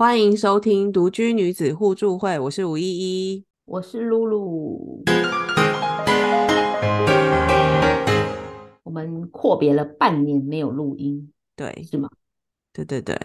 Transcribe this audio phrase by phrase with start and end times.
[0.00, 3.44] 欢迎收听独居女子互助会，我是吴依依。
[3.64, 5.02] 我是露露。
[8.84, 12.08] 我们阔别了半年没有录音，对，是吗？
[12.72, 13.18] 对对对，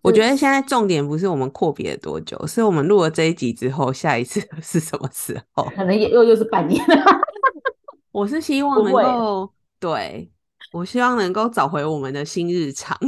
[0.00, 5.64] 我觉得现在重点不是我们阔别了多久，是我们录了这一集之后，下一次 是什么时候？
[5.76, 7.04] 可能也又又是半年了。
[8.10, 10.30] 我是希望能够，对
[10.72, 12.98] 我希望能够找回我们的新日常。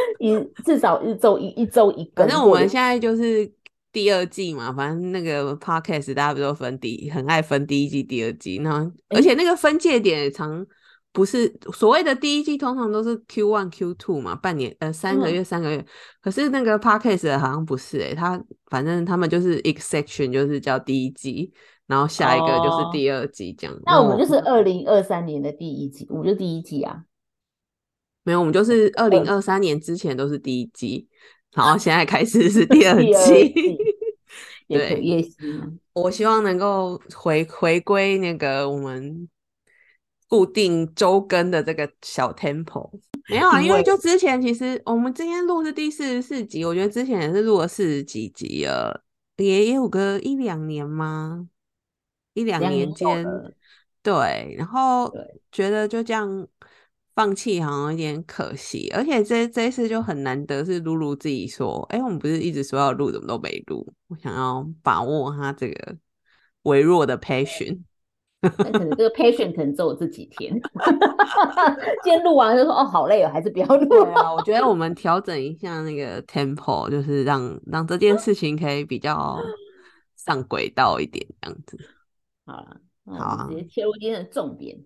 [0.20, 2.22] 一至少一周一一周一个。
[2.22, 3.50] 反正我们现在就是
[3.92, 10.66] 第二季嘛，反正那个 podcast 大家不都分第一，很爱分第一季、第二季，那而且那个分界点也常
[11.12, 15.82] 不是所谓的第一季，通常都是 Q one、Q two 嘛，半年呃三个月、三个月。
[16.20, 21.50] 可是那个 podcast 好像不是诶、他反正他们就是 exception，就是叫第一季，
[21.86, 23.74] 然后下一个就是哦第二季这样。
[23.86, 27.04] 那我们就是二零二三年的第一季，我们就第一季啊。
[28.26, 31.06] 没有，我们就是二零二三年之前都是第一季，
[31.52, 33.78] 然后现在开始是 第二季。
[34.66, 35.24] 对也。
[35.92, 39.28] 我希望能够回回归那个我们
[40.26, 42.90] 固定周更的这个小 Temple。
[43.28, 49.04] 没有啊，因为就之前其实我们今天录是第四十四集，我觉得之前也是录了四十几集了，
[49.36, 51.46] 也也有个一两年吗？
[52.34, 53.52] 一两两年间，了
[54.02, 56.46] 对，然后对觉得就这样
[57.16, 63.90] 放弃好像有点可惜，而且这这一次就很难得是露露自己说，哎，我们不是一直说要录，怎么都没录？
[64.08, 65.96] 我想要把握他这个
[66.64, 67.80] 微弱的 passion。
[68.42, 70.52] 那可能这个 patient 可能只有这几天。
[72.04, 74.12] 今天录完就说哦，好累哦，还是不要录了。
[74.20, 79.38] 啊，我觉得我们调整一下那个 tempo，就是让让这件事情可以比较
[80.16, 81.78] 上轨道一点，这样子。
[82.44, 84.78] 好了，好啊直接切入今天的重点。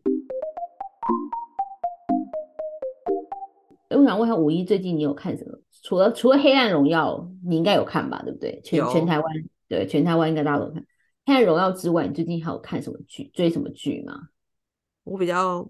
[3.91, 5.59] 诶我想问一下，五一最近你有看什么？
[5.83, 8.23] 除了除了《黑暗荣耀》，你应该有看吧？
[8.25, 8.61] 对不对？
[8.65, 9.27] 全全台湾
[9.69, 10.81] 对全台湾应该大家都看。
[11.27, 13.31] 《黑暗荣耀》之外，你最近还有看什么剧？
[13.35, 14.15] 追什么剧吗？
[15.03, 15.69] 我比较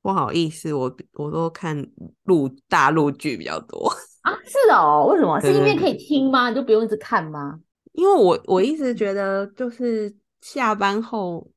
[0.00, 1.84] 不好意思，我我都看
[2.24, 3.92] 陆大陆剧比较多。
[4.22, 5.40] 啊，是哦，为什么？
[5.40, 6.50] 是因为可以听吗？
[6.50, 7.60] 你就不用一直看吗？
[7.92, 11.50] 因为我我一直觉得，就是下班后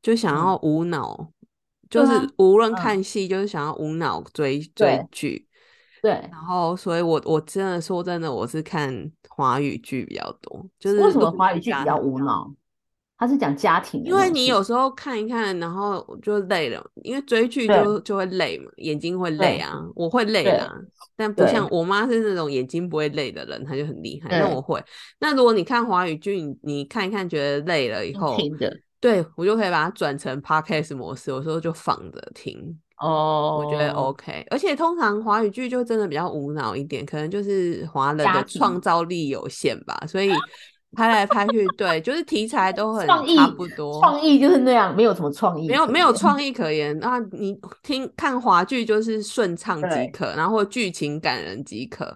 [0.00, 1.32] 就想要无脑，
[1.90, 5.46] 就是无论嗯看戏，就是想要无脑追追对剧。
[6.00, 12.50] 对，然后，所以我我真的说真的，我是看华语剧比较多，就是为什么陆华语剧比较无脑？
[13.18, 20.72] 它是讲家庭因为你有时候看一看，然后就累了，因为追剧就就会累嘛，眼睛会累啊，我会累啊，
[21.16, 24.82] 但不像我妈是那种眼睛不会累的人，她就很厉害，那我会。
[25.18, 28.38] 那如果你看华语剧，你你看一看觉得累了以后，
[29.00, 34.46] 对我就可以把它转成 podcast 模式，有时候就放着听，哦，我觉得 OK。
[34.50, 40.30] 而且通常华语剧就真的比较无脑一点，可能就是华人的创造力有限吧，所以
[40.96, 46.98] 拍来拍去，对，就是题材都很差不多，创意就是那样，没有什么创意没有没有创意可言。
[46.98, 52.06] 那你听看华剧就是顺 畅即可，然后或剧情感人即可。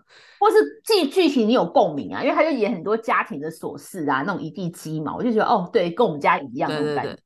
[0.40, 7.22] 或是剧剧情你有共鸣啊，因为他就演很多家庭的琐事啊，那种一地鸡毛，我就觉得哦，对，跟我们家一样那对对对种感觉。，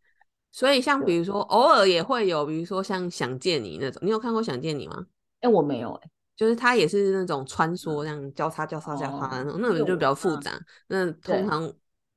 [0.52, 5.04] 所以像比如说偶尔也会有，比如说像《想见你》那种，你有看过《想见你》吗？
[5.40, 11.70] 哎，我没有哎，就是它也是那种穿梭这样交叉交叉交叉的那种，那种就比较复杂，那通常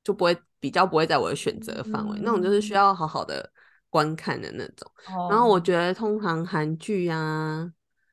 [0.04, 3.52] 就不会比较不会在我的选择范围，那种就是需要好好的
[3.90, 4.88] 观看的那种。
[5.28, 5.60] 然后我哦。
[5.60, 7.68] 觉得通常韩剧啊、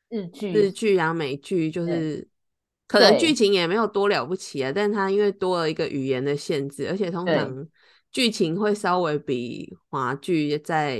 [0.09, 2.27] 日剧日剧啊、美剧就是
[2.87, 7.67] 可能剧情也没有多了不起啊，但是它因为多了一个语言的限制，而且通常
[8.11, 10.99] 剧情会稍微比华剧再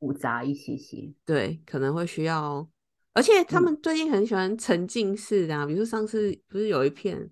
[0.00, 1.12] 复杂一些些。
[1.24, 2.68] 对可能会需要，
[3.16, 7.30] 而且他嗯们最近很喜欢沉浸式的啊，比如说上次不是有一片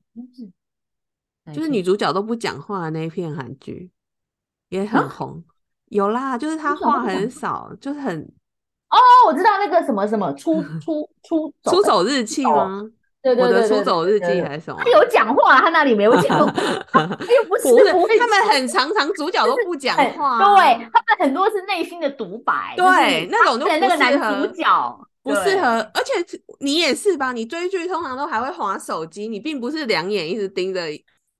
[1.52, 3.90] 就是女主角都不讲话的那一片韩剧，
[4.70, 5.44] 也很啊红。
[5.90, 8.18] 有啦，就是她话很少，就是很
[8.88, 12.82] 哦，我知道那个什么什么出出出 出走日记吗？
[13.22, 14.90] 对对我的对出走日记还是什么他？
[14.90, 16.52] 有讲话，他那里没有讲话，
[16.96, 25.66] 又不是他们很常常主角都不讲很话啊，对他们很多是内心的独白，对那种就是那个男主角不适合。
[25.66, 27.32] 而且你也是吧？
[27.32, 30.80] 你追剧通常都还会划手机，你并不是两眼一直盯着。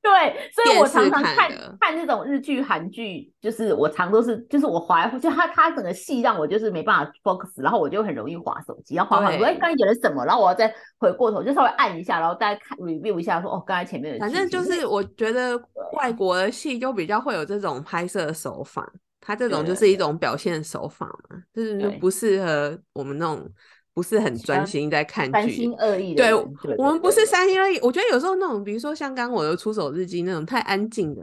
[0.03, 15.59] 对，所以我常常看看的看这种日剧、韩剧，就是我常都是，就是我滑，就他他整个戏让我就是没办法 focus，然后我就很容易滑手机，然后滑滑，对我哎刚才演了什么，然后我要再回过头，就稍微按一下，然后大家看 review 一下说，哦，刚才前面的反正就是我觉得
[15.95, 18.87] 外国的戏就比较会有这种拍摄手法，
[19.23, 23.51] 它这种就是一种表现手法嘛，就是对不适合我们那种
[23.95, 25.55] 不是很专心在看三剧。
[25.55, 26.35] 心二意的对
[26.77, 31.23] 我们不是三心二意，我觉得有时候那种，比如说像刚刚我的出手日记那种太安静的，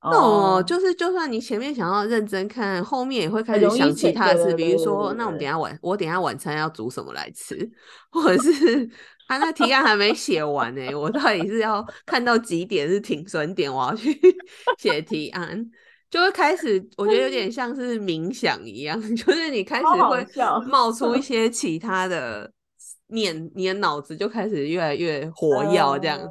[0.00, 7.70] 哦就是就算你前面想要认真看，后面也会开始想其他的事，比如说，那我们等下晚我等下晚餐要煮什么来吃，
[8.10, 8.90] 或者 是
[9.28, 14.18] 他那提案还没写完呢、我到底是要看到几点是停损点，我要去
[14.76, 15.70] 写提案。
[16.12, 20.26] 就会开始，我觉得有点 像是冥想一样， 就是你开始会
[20.68, 22.52] 冒出一些其他的
[23.06, 26.26] 念，你的脑子就开始越来越活跃这样子。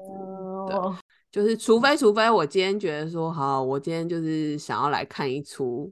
[0.68, 0.96] 对哦
[1.32, 5.90] 就是除非除非我今天觉得说好，我今天就是想要来看一出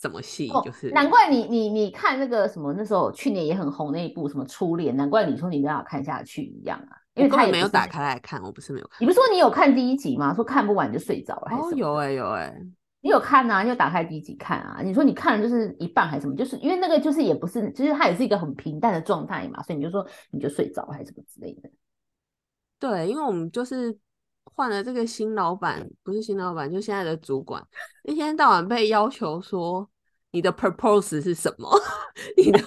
[0.00, 9.06] 什么戏，哦就是难怪你你你看那个什么那时候去年也很红那一部什么初恋，难怪你说你没办法看下去一样啊，因为他也没有打开来看，我不是没有看你。
[9.06, 10.34] 不是说你有看第一集吗？
[10.34, 12.56] 说看不完就睡着了，还是哦，有哎、有哎、
[13.02, 13.62] 你有看啊？
[13.62, 14.80] 你有打开第一集看啊？
[14.82, 16.34] 你说你看了就是一半还是什么？
[16.36, 21.68] 就是因为那个就是也不是，其实它也是一个很平淡的状态嘛，所以你就说你就睡着还是什么之类的。
[22.78, 23.96] 对，因为我们就是
[24.44, 27.62] 换了这个新老板，不是新老板，就现在的主管，
[28.04, 29.88] 一天到晚被要求说
[30.30, 31.68] 你的 purpose 是什么，
[32.36, 32.58] 你的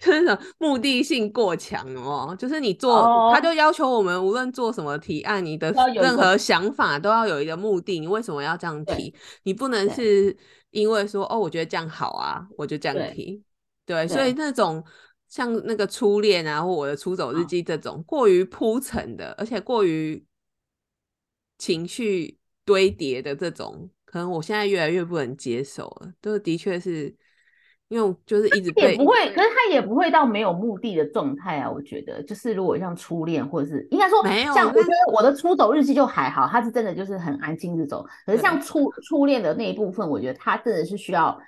[0.00, 3.02] 就是目的性过强哦，就是你做，
[3.32, 9.14] 他哦就要求我们无论做什么提案，你的任何想法都要有一个目的，你为什么要这样提？
[9.44, 10.36] 你不能是
[10.70, 13.42] 因为说哦，我觉得这样好啊，我就这样提。
[13.84, 14.84] 对，所以那种
[15.28, 20.24] 像那个初恋啊，或我的出走日嗯记这种过于铺陈的，而且过于
[21.56, 26.12] 情绪堆叠的这种，可能我现在越来越不能接受了。
[26.20, 27.14] 都的确是
[27.88, 31.70] 因为就是一直被也不会，可是他也不会到没有目的的状态啊。
[31.70, 38.04] 我觉得，就是如果像初恋，或者是应该说，没有像我那觉得我的出走日记就还好，他是真的就是很安静这种。
[38.24, 41.38] 可是像初初恋的那一部分，我觉得他真的是需要，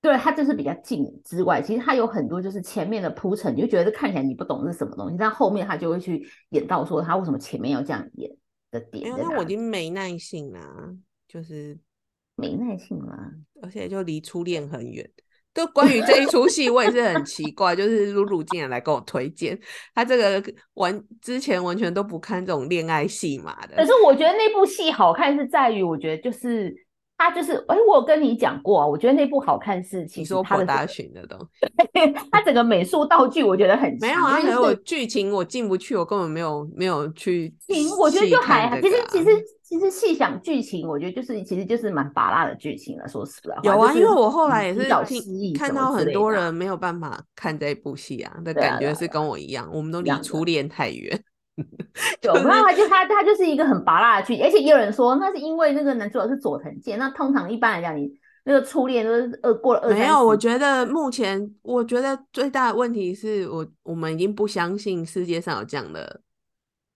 [0.00, 8.30] 对他就是比较静之外，其实他有很多就是前面的铺陈，你就觉得看起来你不懂是什么东西，但后面他就会去演到说他为什么前面要这样演
[8.70, 9.14] 的点因。
[9.14, 10.60] 为我已经没耐性啦、
[11.26, 11.76] 就是
[12.36, 15.06] 没耐性了，而且就离初恋很远。
[15.58, 19.58] 就关于这一出戏，我也是很奇怪，就是露露竟然来跟我推荐，
[19.92, 20.40] 他这个
[20.74, 23.84] 完之前完全都不看这种恋爱戏码的可。
[23.84, 26.72] 是我觉得那部戏好看是在于，我觉得就是
[27.16, 31.66] 他就是，哎，我有跟你讲过啊，我觉得那部好看是其你说博大群的东西
[32.30, 34.38] 他整个美术道具我觉得很没有啊？
[34.38, 39.30] 因为可是我剧情我进不去，我根本没有没有去情，我觉得就还其实其实
[39.68, 43.06] 其实细想剧情，我觉得就是其实就是蛮拔辣的剧情了。
[43.06, 44.88] 说实在话，有啊，就是因为我后来也是
[45.52, 51.22] 看到很多人没有办法看这部戏啊的感觉是跟我一样，我们都离初恋太远。
[52.22, 58.10] 有，就是没有，他就他他就是一个很拔辣的剧，而且也有人说那是因为那个男主角是佐藤健，那通常一般来讲，你
[58.44, 66.22] 那个初恋都是二过了二没有，我十觉得目前我觉得最大的问题是我我们已经不相信世界上有这样的。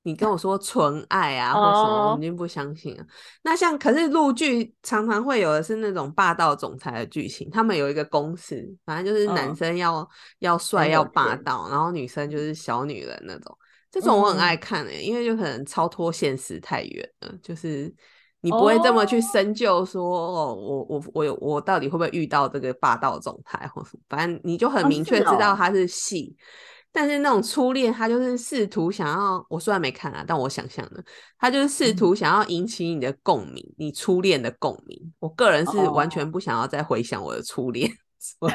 [0.04, 3.06] 你跟我说纯爱啊，或什么，我哦已经不相信了。
[3.42, 10.08] 那像可是陆剧常常会有的是那种霸道总裁的剧情，他们有一个公式，反正就是男嗯生要、
[10.40, 13.56] 要帅要霸道，然后女生就是小女人那种。
[13.90, 17.94] 这种我很爱嗯看诶、因为就可能超脱现实太远了，就是
[18.40, 26.34] 你不会这么去哦深究说，哦，我我我有我到底会不会遇到这个霸道总裁或什么，反正你就很哦明确知道他是戏。
[26.92, 31.02] 但是那种初恋，他就是试图想要，我虽然没看啊，但我想象的，
[31.38, 35.12] 他就是试嗯图想要引起你的共鸣，你初恋的共鸣。
[35.18, 37.90] 我个人是完全哦不想要再回想我的初恋，
[38.20, 38.52] 所以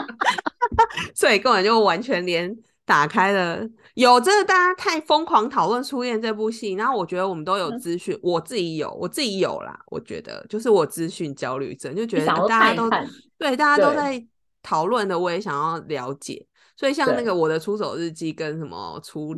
[1.14, 2.56] 所以根本就完全连
[2.86, 12.88] 打开了有真的大家太疯狂讨论初恋这部戏，然后我觉得我们都有嗯资讯，我自己有，我自己有啦，我觉得就是我资讯焦虑症，就觉得大家都
[13.36, 14.26] 对大家都在
[14.62, 16.46] 讨论的，我也想要了解。
[16.80, 19.34] 所以像那对个我的出走日记跟什么初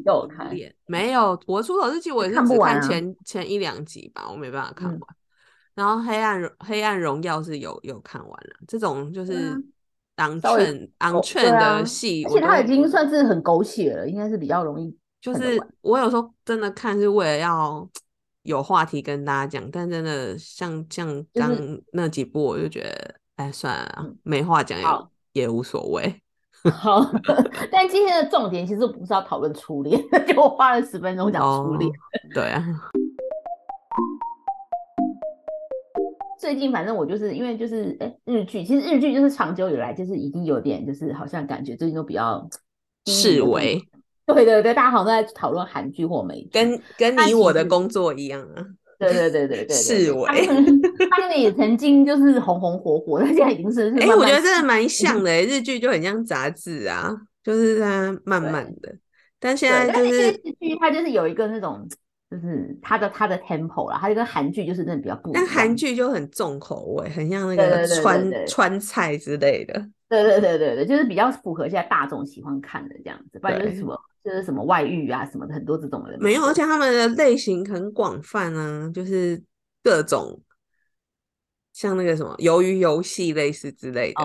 [0.53, 5.17] 恋没有，我的出走日记我也是只看前、前一两集吧，我没办法看嗯完。
[5.75, 9.59] 然后黑暗荣黑暗荣耀是有有看完了，这种就是
[10.15, 17.89] 啊 on 稍微 trend on 狗 trend 对啊的戏，而且它已经算是很狗血了，应该是比较容易就是我有时候真的看是为了要
[18.43, 26.23] 有话题跟大家讲，但真的像像就是刚那几部，我就觉得哎算了没话讲好也也无所谓。
[26.71, 27.05] 好，
[27.73, 31.91] 但今天的重点其实不是要讨论初恋， 就我花了十分钟讲初恋。
[31.91, 31.95] 哦，
[32.33, 32.65] 对啊，
[36.39, 42.49] 最近反正我就是因为就是哎日剧，其实日剧就是长久以来就是已经有点就是好像感觉最近都比较
[43.07, 43.81] 视为。
[44.25, 46.51] 对对对，大家好像都在讨论韩剧或美剧。
[46.53, 48.65] 跟跟你我的工作一样啊，
[49.09, 50.81] 对对对对对对，视为他们
[51.11, 57.15] 他们也曾经就是红红火火，但现在已经是是哎、我觉得真的蛮像的、欸，日剧就很像杂志啊。
[57.45, 58.95] 就是它慢慢的。
[59.41, 61.85] 但现在就是日剧，它就是有一个那种，
[62.31, 65.45] 就是它的它的 tempo 啦，它就跟韩剧就是真的比较不一样。
[65.45, 69.85] 但韩剧就很重口味，很像那个川川菜之类的。
[70.21, 76.15] 对对对对对，就是比较符合现在大众喜欢看的这样子，不然就是什么就是什么外遇啊什么的，很多这种的。
[76.21, 79.43] 没有，而且他们的类型很广泛啊，就是
[79.83, 80.39] 各种
[81.73, 84.23] 像那个什么鱿鱼游戏类似之类的，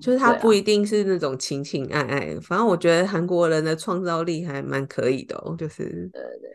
[0.00, 2.34] 就是它不一定是那种情情爱爱。
[2.40, 6.50] 反正我觉得韩国人的创造力还蛮可以的哦，就是对对。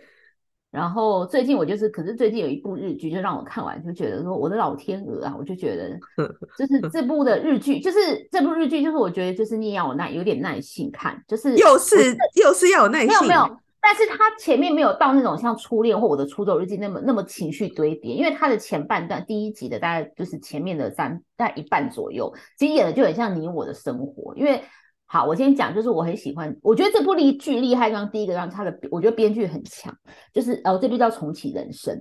[0.75, 5.97] 然后最近我就是，可是最近有一部日剧，就让我看完就觉得说，我的老天鹅啊，我就觉得，
[6.59, 11.95] 就是这部的日剧，就是这部日剧，就是我觉得就是你要有耐，有点耐心看，就是又是
[12.35, 24.61] 又是要有耐心，没有没有，但是他前面没有到那种像初恋或我的出走日记那么那么情绪堆叠，因为他的前半段第一集的大概就是前面的三大概一半左右，其实演的就很像你我的生活，因为。
[25.07, 29.95] 好，我先讲，就是我很喜欢，我觉得这部厉剧厉害，刚第一个让他的，我觉得编剧很强，
[30.33, 31.97] 就是哦，这部叫重启人生，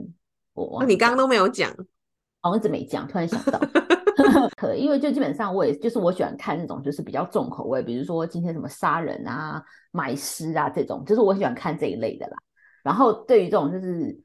[0.55, 1.71] 我你刚刚都没有讲，
[2.43, 3.61] 哦，一直没讲，突然想到，
[4.57, 12.37] 可因为就基本上我也就是我喜欢看那种就是比较重口味，比如说今天什么杀人啊、埋尸啊这种，就是我喜欢看这一类的啦。
[12.83, 14.19] 然后对于这种就是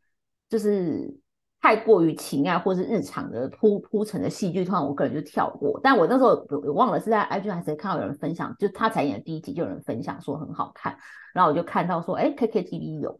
[0.50, 1.20] 就是。
[1.62, 5.78] 太过于情爱或是日常的铺铺陈的戏剧，突然我个人就跳过。
[5.84, 10.98] 但我那时候我忘了是在 IG 还是看到有人分享，就他才演的第一集就有人分享说很好看，
[11.34, 13.20] 然后我就看到说，哎，KKTV 有，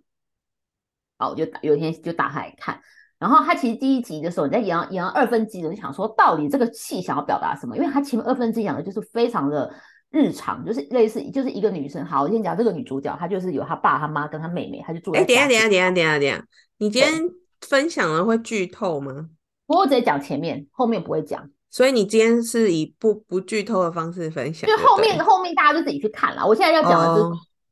[1.18, 2.80] 好，我就有一天就打开来看。
[3.20, 7.76] 然后他其实第一集的时候，你在演演二分之一，就想说到底这个戏想要表达什么？
[7.76, 9.70] 因为他前面二分之一讲的就是非常的
[10.12, 12.06] 日常，就是类似就是一个女生。
[12.06, 15.20] 好，我先讲这个女主角，她就是有她爸、她妈跟她妹妹，她就住在。
[15.20, 16.46] 哎，等下，等下，等下，等下，等下，
[16.78, 17.39] 你今天。
[17.62, 19.30] 分享了会剧透吗？
[19.68, 21.50] 我直接讲前面，后面不会讲。
[21.70, 26.44] 所以你今天是以不不剧透的方式分享，就后面后面大家就自己去看了。
[26.44, 27.24] 我现在要讲的是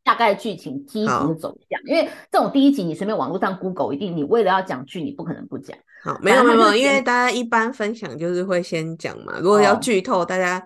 [0.04, 5.76] 大概剧情、第一集的走向，因为这种第一集你随便网络上 Google 一定，你为了要讲剧，你不可能不讲。
[6.04, 9.40] 好，没有没有，因为大家一般分享就是会先讲嘛。
[9.40, 10.64] 如果要剧透，大家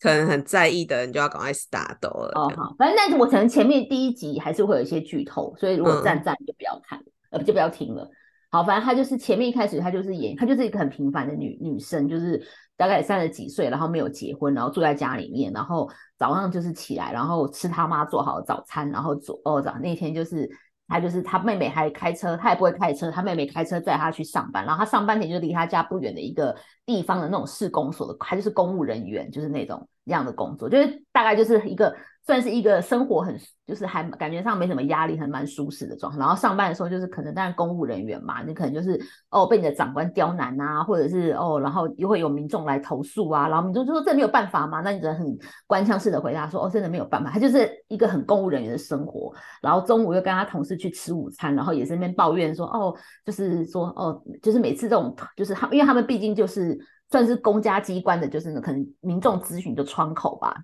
[0.00, 2.30] 可能很在意的人就要赶快 start 了。
[2.36, 8.08] 哦好，反正那我可能前面第一集还是会有一些剧透，所以如果赞赞就不要看，呃就不要听了。
[8.50, 12.42] 好，反正她就是前面一开始她就是演，她就是一个很平凡的女女生，就是
[12.78, 20.48] 大概三十几岁，然后没有结婚，然后住在家里面，然后早上就是起来，然后吃他妈做好的早餐，然后做哦早那天就是
[20.86, 31.94] 她就是她妹妹还开车，她也不会开车，她妹妹开车载她去上班，然后她上班前就离她家不远的一个地方的那种市公所的，她就是公务人员，就是那种这样的工作，就是大概就是一个。
[32.28, 33.34] 算是一个生活很，
[33.66, 36.18] 就是还感觉上没什么压力，很蛮舒适的状态。
[36.18, 47.30] 然后上班的时候，就是可能当然公务人员嘛，你可能就是哦被你的长官刁难啊，或者是哦，然后又会有民众来投诉啊，然后民众就说这没有办法嘛，那你只能很官腔式的回答说哦，真的没有办法。
[47.30, 49.32] 他就是一个很公务人员的生活。
[49.62, 52.94] 然后中午又跟他同事去吃午餐，然后也是那边抱怨说哦，
[53.24, 56.78] 就是说哦，就是每次这种就是他，因为他们毕竟就是
[57.10, 60.54] 算是公家机关的，就是可能民众咨询的窗口吧。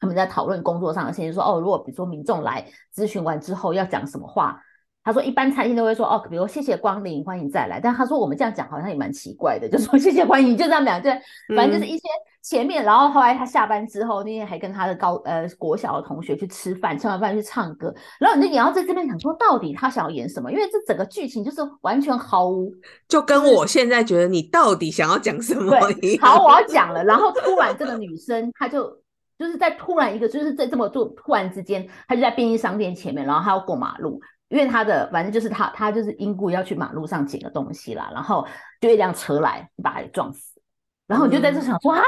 [0.00, 4.58] 他们在讨论工作上的事情，说哦，如果比如说民众来咨询完之后要讲什么话，
[5.04, 7.78] 他说一般餐厅都会说哦，比如谢谢光临，欢迎再来。
[7.78, 11.10] 但他说我们这样讲好像也蛮奇怪的，就说 谢谢欢迎，就这样讲，就
[11.54, 12.02] 反正就是一些
[12.42, 22.70] 前面，然后后来他下班之后那天还跟他的高呃国小的同学去吃饭，吃完饭去唱歌，然后你就也要在这边想说到底他想要演什么，因为这整个剧情就是完全毫无，
[23.08, 25.74] 就跟我现在觉得你到底想要讲什么。
[26.20, 29.00] 好，我要讲了，然后突然这个女生她就。
[29.40, 38.46] 就是在突然一个，就是在这么做突然之间，他就在便利商店前面，然后他要过马路，因为他的反正就是他他就是因故要去马路上捡个东西啦，然后
[38.82, 40.60] 就一辆车来把他给撞死，
[41.06, 42.02] 然后你就在这想说啊，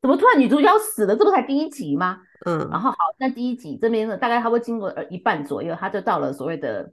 [0.00, 1.14] 怎么突然女主角死了？
[1.14, 2.18] 这不才第一集吗？
[2.46, 6.90] 嗯，然后好，那第一集这边呢，大概他会经过一半左右，他就到了所谓的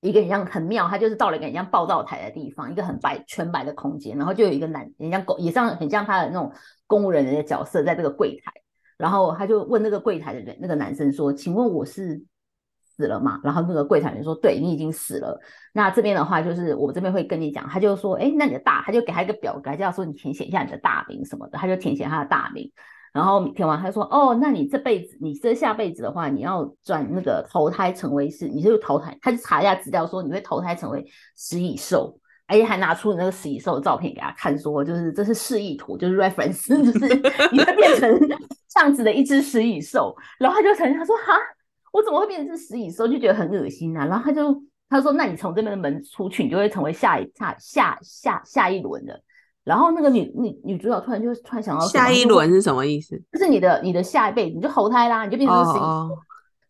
[0.00, 6.50] 一个很像很妙，他就是到了一个很像报道台的地方，一个很白全白的空间，然后就有一个男，很像公也像很像他的那种
[6.86, 8.52] 公务人员的角色在这个柜台。
[8.98, 12.22] 然后他就问那个柜台的人，那个男生说：“请问我是
[12.96, 15.38] 死了吗？”然后那个柜台人说：“对你已经死了。”
[15.74, 22.72] 那这边的话就是我这边会跟你讲，他就说：“哎，那你的大，他就给他一个表格，叫说你填写一下你的大名什么的。”他就填写他的大名，
[23.12, 31.04] 然后填完他说：“哦，那你这辈子，你这下辈子的话，你要转那个投胎成为是，你就投胎。”他就查一下资料说你会投胎成为
[31.36, 32.18] 食蚁兽。
[32.48, 37.14] 而且还拿出那个食蚁兽的照片给他看，说就是这是示意图，就是 reference， 就是
[37.52, 38.18] 你会变成
[38.68, 40.16] 这样子的一只食蚁兽。
[40.38, 41.32] 然后他就承认，他说哈，
[41.92, 43.08] 我怎么会变成只食蚁兽？
[43.08, 44.06] 就觉得很恶心啊。
[44.06, 49.20] 然后他就他说，那你从这边的门出去，你就会成为下一下下下下一轮的，
[49.64, 53.20] 然后那个女女女主角突然就突然想到下一轮是什么意思？
[53.32, 56.10] 就是你的你的下一辈子你就投胎啦，你就变成哦十一哦，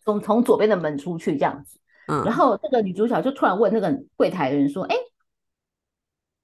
[0.04, 1.78] 从从左边的门出去这样子。
[2.06, 4.94] 然嗯，后那个女主角就突然问那个柜台的人说：“哎，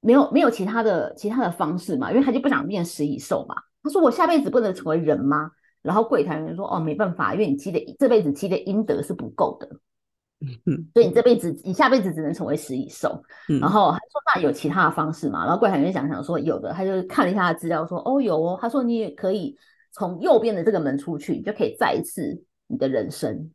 [0.02, 2.11] 没有没有其他的其他的方式嘛？
[2.12, 5.50] 因为他就不想变食蚁兽嘛。”他说：“我下辈子不能成为人吗？”
[5.82, 9.68] 然后柜台人说：“哦，没办法，因为你积的这辈子积的阴德是不够的，
[10.66, 19.56] 嗯所以你这辈子你下辈子只能成为食蚁兽。”嗯然后他说：“那有其他的方式嘛？”然后柜台人想想说：“有的。”他就看了一下他资料，说：“哦，有哦。”他说：“你也可以
[19.90, 23.50] 从右边的这个门出去，你就可以再一次你的人生，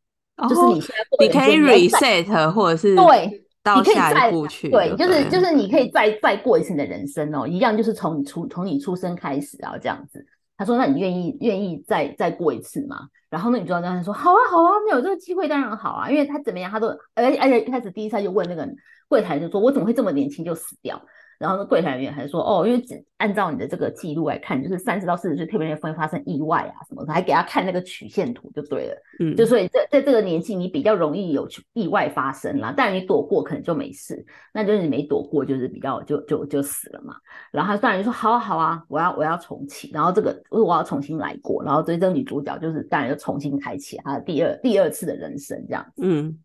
[0.50, 10.26] 就是哦你现在你可以 reset 或者是对。”到你可以下再一步去，对，就是就是你可以再再过一次你的人生哦，一样就是从你出从你出生开始啊这样子。
[10.60, 18.68] 他说：“那你愿意愿意再再过一次吗？”然后那女主角跟他说：“好啊好啊，那有这个机会当然好啊，因为他怎么样他都而且而且一开始第一次他就问那个
[19.08, 21.00] 柜台就说：我怎么会这么年轻就死掉？”
[21.38, 32.74] 然后那柜台人员还说：“哦，因为只按照你的这个记录来看，就是三十到四十岁特别容易发生意外啊什么的，还给他看那个曲线图就对了。”嗯，就所以在在这个年纪，你比较容易有意外发生啦。
[32.76, 37.16] 但你躲过可能就没事，那就是你没躲过，就是比较就就就死了嘛。
[37.52, 46.02] 然后他当然就说好啊好啊，我要我要重启，然后这个我要重新来过，然后所以这个女主角就是当然就重新开启她的第二第二次的人生这样子。
[46.04, 46.38] 嗯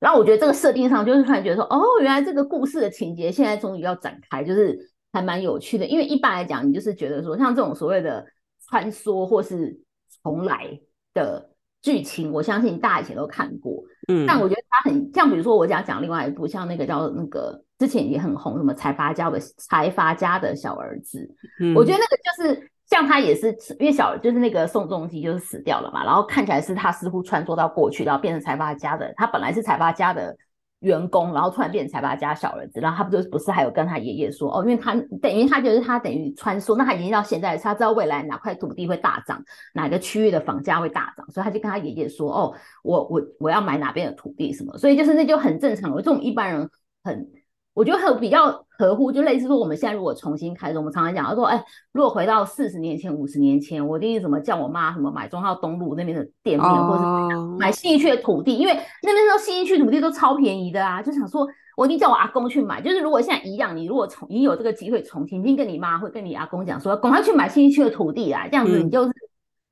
[0.00, 4.76] 然后我觉得这个设定上就是突然觉得说，哦，原来这个故事的情节现在终于要展开，就是
[5.12, 5.86] 还蛮有趣的。
[5.86, 8.26] 因为一般来讲，你就是觉得说，像这种所谓的
[8.68, 9.78] 穿梭或是
[10.22, 10.80] 重来
[11.12, 11.50] 的
[11.82, 13.82] 剧情，我相信大家以前都看过。
[14.08, 21.30] 嗯，但我觉得它很像，比如说我讲讲另外一部，像那个叫那个之前也很红，什么财阀家的财阀家的小儿子，
[21.60, 30.36] 嗯我觉得那个就是像他也是因为小就是那个宋仲基就是死掉了嘛，然后看起来是他似乎穿梭到过去，然后变成财阀家的，他本来是财阀家的
[30.80, 34.92] 员工，然后突然变成财阀家小儿子，然后他不就不是还有跟他爷爷说哦，因为他
[35.22, 39.40] 等于他就是他等于穿梭，那他已经到现在，他知道未来哪块土地会大涨，
[39.72, 46.68] 哪个区域的房价会大涨，所以他就跟他爷爷说哦，我我我要买哪边的土地什么，所以就是那就很正常，这种一般人
[47.04, 47.30] 很。
[47.72, 62.82] 我觉得很比较合乎，就类似说我们现在如果重新开始，我们常常讲说，哎，如果回到四十年前、五十年前，我一定怎么叫我妈什么买中号东路那边的店面，或者买新义区的土地，因为那边说信义区土地都超便宜的啊，就想说我一定叫我阿公去买。
[62.82, 69.12] 就是如果现在一样，你如果重你有这个机会重新，一定跟你妈会跟你阿公讲说，赶快去买新义区的土地啊，这样子嗯你就是、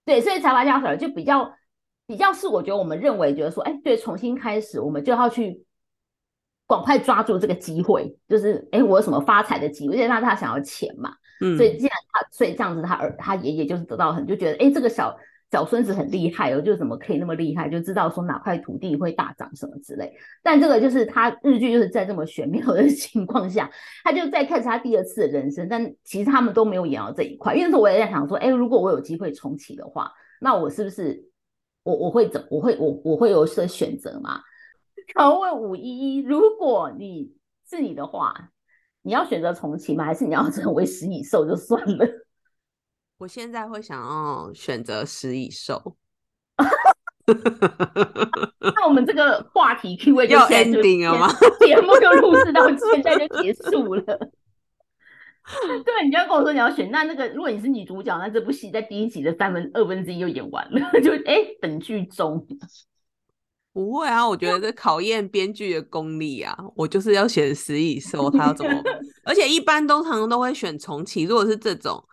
[0.05, 1.51] 对，所以财阀家小儿就比较
[2.07, 5.64] 比较是我觉得我们认为觉得说，哎，对，重新开始，我们就要去。
[6.68, 9.96] 赶快抓住这个机会，就是哎，我有什么发财的机会？
[9.96, 15.16] 因为他他想要钱嘛，嗯，所以既然他，所以这样子他儿他爷爷就是得到很就觉得，哎，这个小
[15.50, 20.12] 小孙子很厉害哦，就怎么可以那么厉害，就知道说哪块土地会大涨什么之类。
[20.42, 23.70] 但这个就是他日剧就是在这么玄妙的情况下，
[24.04, 27.54] 他就在开始他第二次的人生，但其实他们都没有演到这一块。
[27.54, 31.24] 因为那时候我也在想说，哎，如果我有机会重启的话，那我是不是
[31.83, 34.38] 我我会怎我会我我会有这选择吗？
[35.14, 37.33] 想问五一一，如果你
[37.68, 38.51] 是你的话，
[39.03, 40.05] 你要选择重启吗？
[40.05, 42.07] 还是你要成为食蚁兽就算了？
[43.18, 45.97] 我现在会想要选择食蚁兽。
[48.75, 51.29] 那我们这个话题 Q&A 就要 ending 了吗？
[51.61, 54.03] 节目就录制到现在就结束了。
[55.85, 62.47] 对，你就要跟我说你要选，那那个如果你是女主角，那这部戏在第一集的三分二分之一就演完了， 就哎本剧中。
[63.79, 66.53] 不会啊，我觉得这考验编剧的功力啊。
[66.75, 68.83] 我就是要选食蚁兽，他要怎么？
[69.23, 71.23] 而且一般通常都会选重启。
[71.23, 72.05] 如果是这种，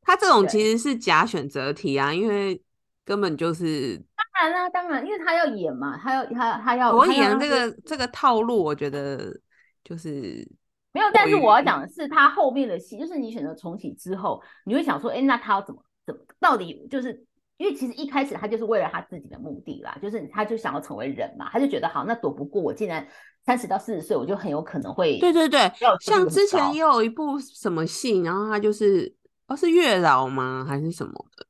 [0.00, 2.58] 他这种其实是假选择题啊，因为
[3.04, 9.38] 根本就是当然啦、当然，因为他要演嘛，他要他他要所以啊，他要让这个这个套路，我觉得
[9.84, 10.48] 就是
[10.94, 17.22] 没有，但是我要讲的是，他后面的戏，就是你选择重启之后，你会想说，哎，那他要怎么怎么，到底就是
[17.60, 23.06] 因为其实一开始他就是为了他自己的目的啦，就是他就想要成为人嘛，他就觉得好，那躲不过我，既然
[23.44, 25.70] 三十到四十岁，我就很有可能会对对对，
[26.00, 29.14] 像之前也有一部什么戏，然后他就是
[29.46, 31.46] 哦是月老吗还是什么的，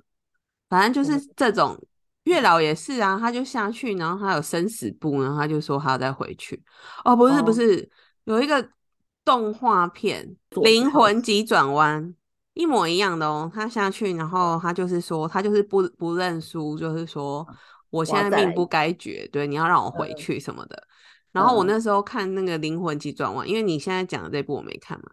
[0.69, 1.81] 反正就是这种
[2.25, 6.61] 月老也是啊，他就下去，然后他有生死簿，然后他就说他要再回去。
[7.05, 7.89] 哦，不是不哦是，
[8.25, 8.69] 有一个
[9.25, 12.03] 动画片《做灵魂急转弯》。
[12.61, 17.47] 一模一样的哦，他下去，然后他就是说，他就是不不认输，就是说，
[17.89, 20.83] 我现在命不该绝，对，你要让我回嗯去什么的。
[21.33, 25.07] 然后我嗯那时候看那个《灵魂急转弯》，因为你现在讲的这部我没看嘛，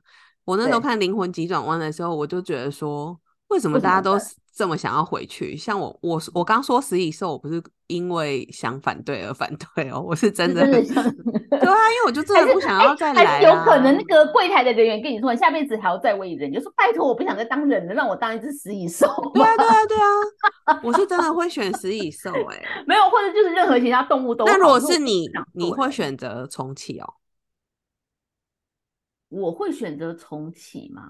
[0.43, 5.56] 我那时候看《灵魂急转弯》的时候，我就觉得说，为什么大家都是这么想要回去？
[5.56, 11.15] 像我，我我刚说食蚁兽，我不是因为想反对而反对哦，我是真的很是真的像，
[11.52, 19.06] 对啊，因为我就真的不想要再来、啊还是有可能那个柜台的人员跟你说，你下辈子还要再为人，你就说拜托，我不想再当人了，让我当一只食蚁兽。
[19.36, 24.43] 对啊，对啊，对啊，我是真的会选食蚁兽哎、 没有，或者就是任何其他动物都。
[24.46, 27.13] 那如果是你，你会选择重启哦？
[29.30, 31.04] 我会选择重启吗？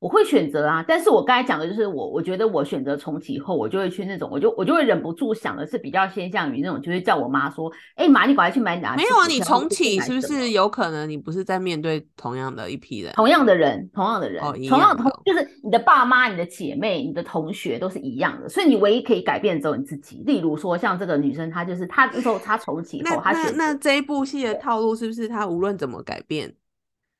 [0.00, 8.96] 我会选择啊，但是我刚才讲的就是我，我觉得我选择重启后，我就会去那种，我就我就会忍不住想的是比较偏向于那种，就是叫我妈说，哎、妈，你赶快去买哪？
[8.96, 13.12] 没有啊，你重启是不是有可能你不是在面对同样的一批人？
[13.12, 20.22] 同样的人，同样的人，同样同就是你的爸妈、你的姐妹、你的同学都是一样的，所以你唯一可以改变只有你自己。
[20.24, 26.50] 例如说，像这个女生，她就是她那时候她重启那后，她那选择那这一部戏的套路是不是她无论怎么改变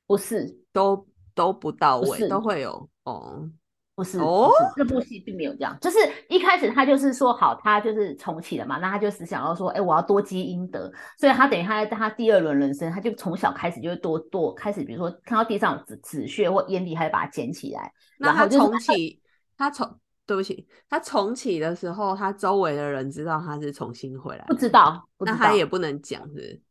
[0.07, 1.07] 不是都
[1.40, 3.48] 都不到位，都会有哦？
[3.94, 5.98] 不是哦不是，这部戏并没有这样，就是
[6.29, 19.18] 一开始他就是说好，他就是重启了嘛，那他就是想要说，哎、我要多积阴德，所以他等于他在他第二轮人生，他就从小开始就会多多开始，比如说看到地上有纸纸屑或烟蒂，他就把它捡起来，那他重启，
[19.57, 25.64] 他重对不起，他重启的时候，他周围的人知道他是重新回来，不知道，不知道，那他也。
[25.64, 26.62] 不能讲，是是？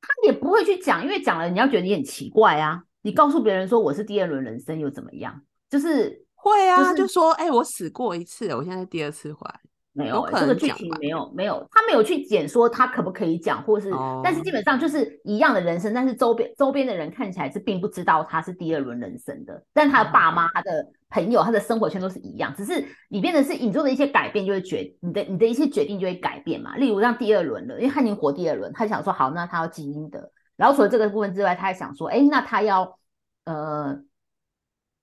[0.00, 5.38] 他也不会去讲，因为讲了你要觉得你很奇怪啊，你告诉别人说我是第二轮人生又怎么样？
[5.68, 9.60] 就是会啊，就是就说哎、我死过一次，我现在第二次回来，
[9.92, 13.90] 没有、这个剧情没有没有，他没有去剪说他可不可以讲，或是、
[14.22, 20.70] 但是哦基本上就是一样的人生，但是周边周边的人看起来是并不知道他是第二轮人生的，但他的爸妈、他的
[21.10, 32.98] 朋友、他的生活圈都是一样，只是你变的是你做的一些改变就会决你的你的一些决定就会改变嘛，例如让第二轮了，因为他已经活第二轮，他想说好，那他要基因的，然后除了这个部分之外，他还想说，哎，那他要
[33.44, 34.02] 呃。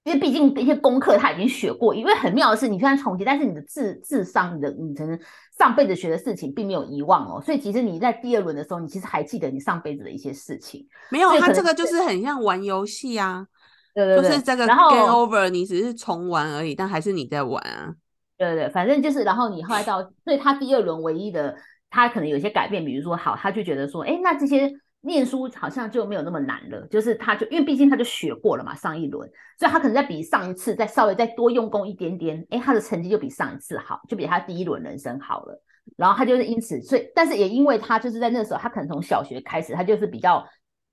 [0.03, 5.19] 因为毕竟一些功课他已经学过，因为很妙的是，你虽然重启，但是你的智智商、你的你可能
[5.59, 10.87] 上辈子学的事情并没有遗忘哦，所以其实你在第二轮的时候，你其实还记得你上辈子的一些事情。
[11.11, 13.45] 没有，他这个就是很像玩游戏啊，
[13.93, 17.93] 对对对，就是这个 game over，你只是重玩而已，但还是你在玩啊。
[18.39, 21.55] 对对对，反正就是，然后你后来到，所以他第二轮唯一的，
[21.91, 35.61] 他可能有一些改变，比如说，好，他就觉得说，哎，那这些念书好像就没有那么难了，就是他就因为毕竟他就学过了嘛，上一轮，所以他可能在比上一次再稍微再多用功一点点，哎，他的成绩就比上一次好，就比他第一轮人生好了。
[35.97, 40.45] 然后他就是因此，所以但是也因为他就是在那时候，他可能从小学开始，他就是比较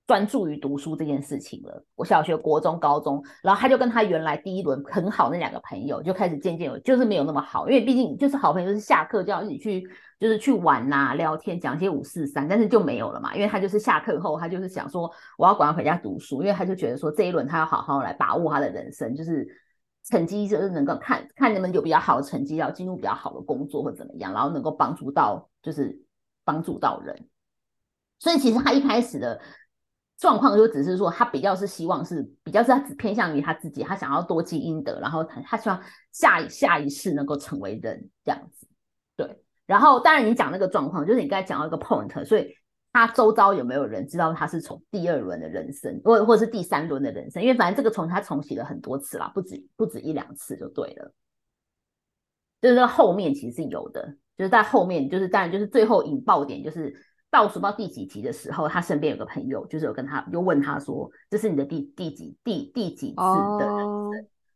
[0.09, 1.85] 专注于读书这件事情了。
[1.93, 9.87] 我小学、国中、高中，然后他就跟他原来第一轮很好那两个朋友就开始渐渐有，就是没有那么好，因为毕竟就是好朋友，就是下课就要一起去，
[10.19, 19.47] 就是去玩呐、聊天，讲一些五四三，但是就没有了嘛，因为他就是下课后，他就是想说我要赶快回家读书，因为他就觉得说这一轮他要好好来把握他的人生，就是。
[20.09, 26.01] 成绩就是能够看看能不能有比较好的成绩，要进入比较好的工作或怎么样，然后能够帮助到就是
[26.43, 27.27] 帮助到人。
[28.17, 29.39] 所以其实他一开始的
[30.19, 38.67] 状况就只是说，他比较是希望是比较是他只偏向于他自己，他想要多积阴德，然后他他希望下一下一世能够成为人这样子。
[39.15, 42.53] 对，然后当然你讲那个状况，就是你刚才讲到一个 point，所以
[42.91, 47.41] 他周遭有没有人知道他是从第二轮的人生，或或是第三轮的人生？
[47.41, 51.13] 因为反正这个重他重启了很多次啦，不止不止一两次就对了。
[52.61, 56.93] 就是那后面其实是有的，就是在后面，就是当然就是最后引爆点，就是
[57.31, 63.15] 倒数到第几集的时候，他身边有个朋友，就是有跟他又问他说：“这是你的第第几第第几次
[63.59, 63.75] 的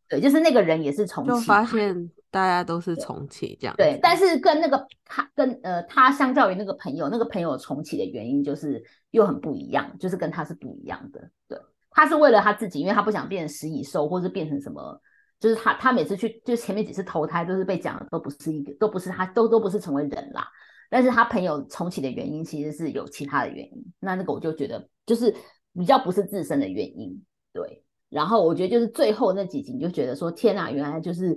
[0.09, 3.81] 对，就是那个人也是重就启，发现大家都是重启这样子。
[3.81, 11.29] 对，但是跟那个他跟呃他相较于那个朋友，那个朋友重启的原因就是又很不一样，就是跟他是不一样的。
[11.47, 11.57] 对，
[11.89, 15.01] 他是为了他自己，因为他不想变成食蚁兽，或是变成什么，
[15.39, 20.47] 就是他他每次去就前面几次投胎都是被讲的都不是一个，都不是他都都不是成为人啦。
[20.93, 25.33] 但是他朋友重启的原因其实是有其他的原因，那那个我就觉得就是
[25.73, 27.19] 比较不是自身的原因，
[27.51, 27.83] 对。
[28.09, 31.35] 然后我觉得就是最后那几集，你就觉得说天啊，原来就是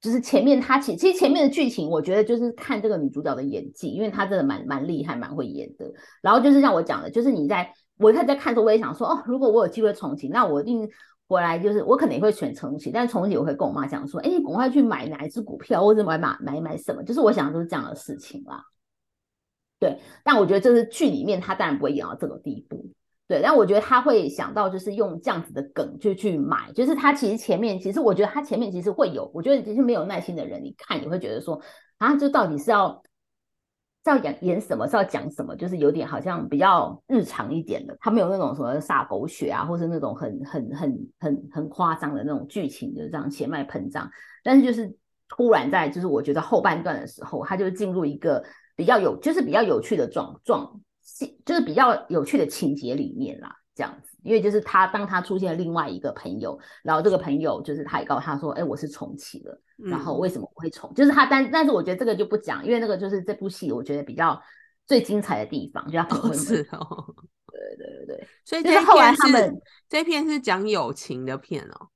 [0.00, 5.84] 就是前面他其其实前面的剧情，我觉得就是看这个女主角的演技，因为她真的蛮蛮厉害，蛮会演的。
[6.22, 10.88] 然后就是像我讲的，就是你在我一开始在看的时候，我也想说哦，如果我有机会重启，那我一定
[11.26, 18.64] 回来就是我可能也会选重启，但重启我会跟我妈讲说，哎，你赶快去买哪一只股票，或者买买买买什么，就是我想的都是这样的事情啦。
[19.80, 22.84] 对，但我觉得这是剧里面他当然不会演到这个地步。
[23.28, 31.60] 对，但我觉得他会想到就是用这样子的梗就去买，就是他其实前面其实我觉得他前面其实会有，我觉得其实没有耐心的人，你看你会觉得说
[31.98, 33.02] 啊，这到底是要
[34.02, 44.10] 是要演演什么，是要讲什么，就是有点好像比较日常一点的，他没有那种什么撒狗血啊，或是那种很很很很很夸张的那种剧情，就是这样血脉膨胀。
[44.42, 44.90] 但是就是
[45.28, 48.42] 突然在就是我觉得后半段的时候，他就进入一个
[48.78, 50.80] 比较有就是比较有趣的状状，
[51.44, 54.16] 就是比较有趣的情节里面啦，这样子。
[54.22, 59.60] 因为就是他当他出现了另外一个朋友，然后这个朋友就是他也告诉他说，哎，我是重启了。
[59.76, 60.92] 然后为什么我会重？
[60.94, 64.40] 就是他，但但是我觉得这个就不讲，因为那个就是这部戏我觉得比较
[64.86, 67.14] 最精彩的地方，就要不是哦，
[67.50, 71.88] 对对对对，所以就是后来他们这片是讲友情的片哦，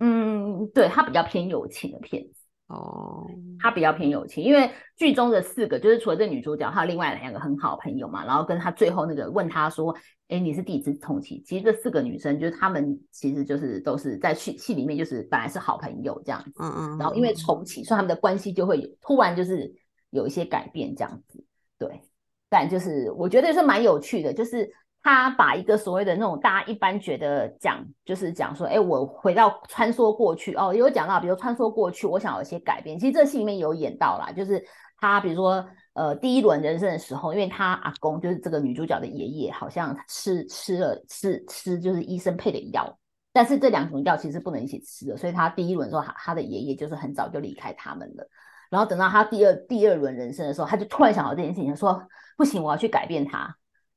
[0.00, 2.39] 嗯，对，他比较偏友情的片子
[2.70, 3.26] 哦，
[3.60, 9.94] 他比较偏友情，因为剧中的四个就是除了这女主角，还有另外两个很好的朋友嘛，然后跟他最后那个问他说。
[10.30, 11.42] 哎，你是第一次重启？
[11.44, 19.74] 其实这四个女生就是她们，其实就是都是在戏戏里面就是本来是好朋友这样子，嗯嗯，然后因为重启，所以他们的关系就会有突然就是
[20.10, 21.44] 有一些改变这样子，
[21.76, 22.00] 对。
[22.48, 24.70] 但就是我觉得是蛮有趣的，就是
[25.02, 32.98] 他把一个所谓的那种大家一般觉得讲，就是讲说，哎，我回到穿梭过去哦，有讲到，比如穿梭过去，我想有一些改变。
[32.98, 34.64] 其实这戏里面有演到啦，就是
[34.98, 35.66] 他比如说。
[35.92, 42.96] 呃，第一轮人生的时候，因为他阿公就是这个女主角的爷爷，好像吃吃了吃吃就是医生配的药，
[43.32, 48.24] 但是这两种药其实不能一起吃的，所以他第一轮的时候，他他的爷爷就是很早就离开他们了。
[48.70, 52.00] 然后等到他第二第二轮人生的时候，他就突然想到这件事情，说
[52.38, 53.54] 不行，我要去改变他。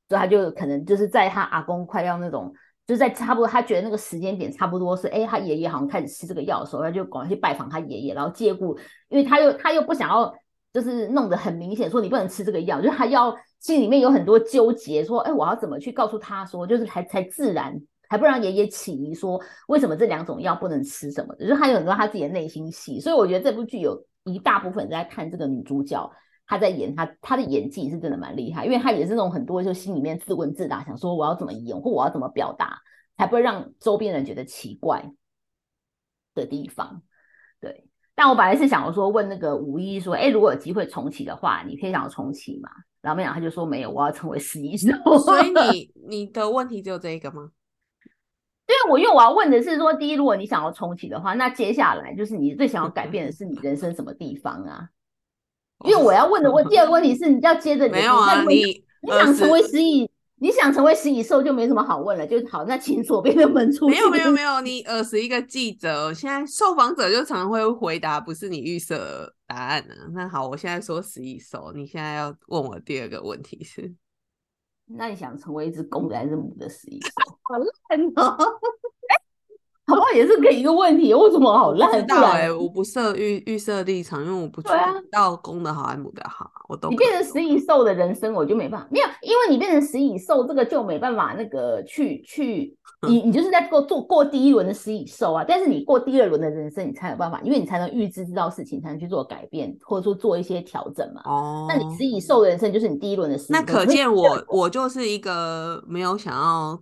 [0.08, 2.52] 所以他就可能就是在他阿公快要那种，
[2.86, 10.34] 就是在差不多他觉得那个时间点差不多是，哎，他爷爷好像开始吃这个药的时候，他就赶快去拜访他爷爷，然后借故，因为他又他又不想要。
[10.74, 26.10] 就是弄得很明显，说你不能吃这个药，就是他要心里面有很多纠结，说，哎，我要怎么去告诉他说，就是才才自然，还不让爷爷起疑，说为什么这两种药不能吃什么的，就是他有很多他自己的内心戏，所以我觉得这部剧有一大部分在看这个女主角，
[26.46, 32.78] 她在演他他的演技是真的蛮厉害，因为他也是那种很多就心里面自问自答，想说我要怎么演或我要怎么表达，
[33.16, 35.10] 才不会让周边人觉得奇怪
[36.34, 37.02] 的地方，
[37.60, 37.88] 对。
[38.14, 42.68] 但我本来是想说问那个五一说，哎，如果有机会重启的话，你可以想要重启吗？
[43.00, 44.88] 然后没想他就说没有，我要成为十一兽。
[45.18, 47.50] 所以你 你的问题只有这一个吗？
[48.66, 54.88] 因为我因为我要问的是说，第一，如果你想要重启的话，那接下来就是你最想要改 变的是你人生什么地方啊？
[55.84, 58.42] 因为我要问的问 第二个问题是，你要接着没有啊？
[58.44, 60.10] 你你想成为十一？
[60.36, 62.64] 你想成为食蚁兽就没什么好问了，就好。
[62.64, 63.88] 那请左边的门出。
[63.88, 69.94] 没有没有没有，你耳死一个记者，现在受访者就常常会回答不是你预设答案呢。
[70.12, 73.94] 那好，我现在说食蚁兽，你现在要问我第二个问题是，
[74.86, 77.10] 那你想成为一只公的还是母的食蚁兽？
[77.44, 78.36] 好烂哦！
[79.86, 80.10] 好不好？
[80.14, 81.90] 也是给一个问题，为什么好烂？
[81.90, 84.70] 不知道哎，我不设预预设立场，因为我不知
[85.10, 86.88] 道公的好还是母的好，我都。
[86.88, 92.74] 你变成食蚁兽的人生，我就没办法，没有，因为你变成食蚁兽，这个就没办法那个去去，
[93.06, 101.20] 你你就是在过做过第一轮的食蚁兽啊，但是你过第二轮的人生，你才有办法，因为你才能预知知道事情，才能去做改变，或者说做一些调整嘛。
[101.26, 101.66] 哦。
[101.68, 106.80] 那你食蚁兽的人生就是你第一轮的食蚁那可见我我就是一个没有想要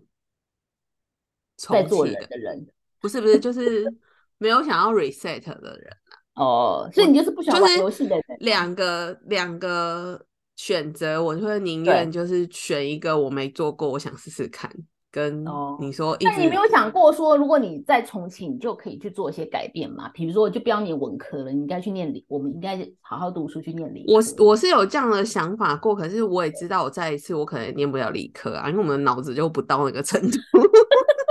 [1.56, 2.64] 在做人的人。
[3.02, 3.92] 不是不是，就是
[4.38, 5.92] 没有想要 reset 的人
[6.36, 8.24] 哦，所以你就是不喜欢玩游戏的人。
[8.38, 10.24] 两个两个
[10.56, 14.70] 选择，我就会宁愿就是选一个我没做过，我想试试看。
[15.10, 15.44] 跟
[15.78, 20.08] 你说，那你没有想过说，如果你在重庆，你就可以去做一些改变嘛？
[20.08, 24.06] 比如说，就不要念文科了，你应该去念理，我们应该好好读书去念理。
[24.08, 30.38] 我我是有这样的想法过，可是我也知道，我再一次我可能念不了理科啊，因为我们的脑子就不到那个程度。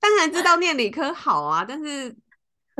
[0.00, 2.16] 当然知道念理科好啊，但是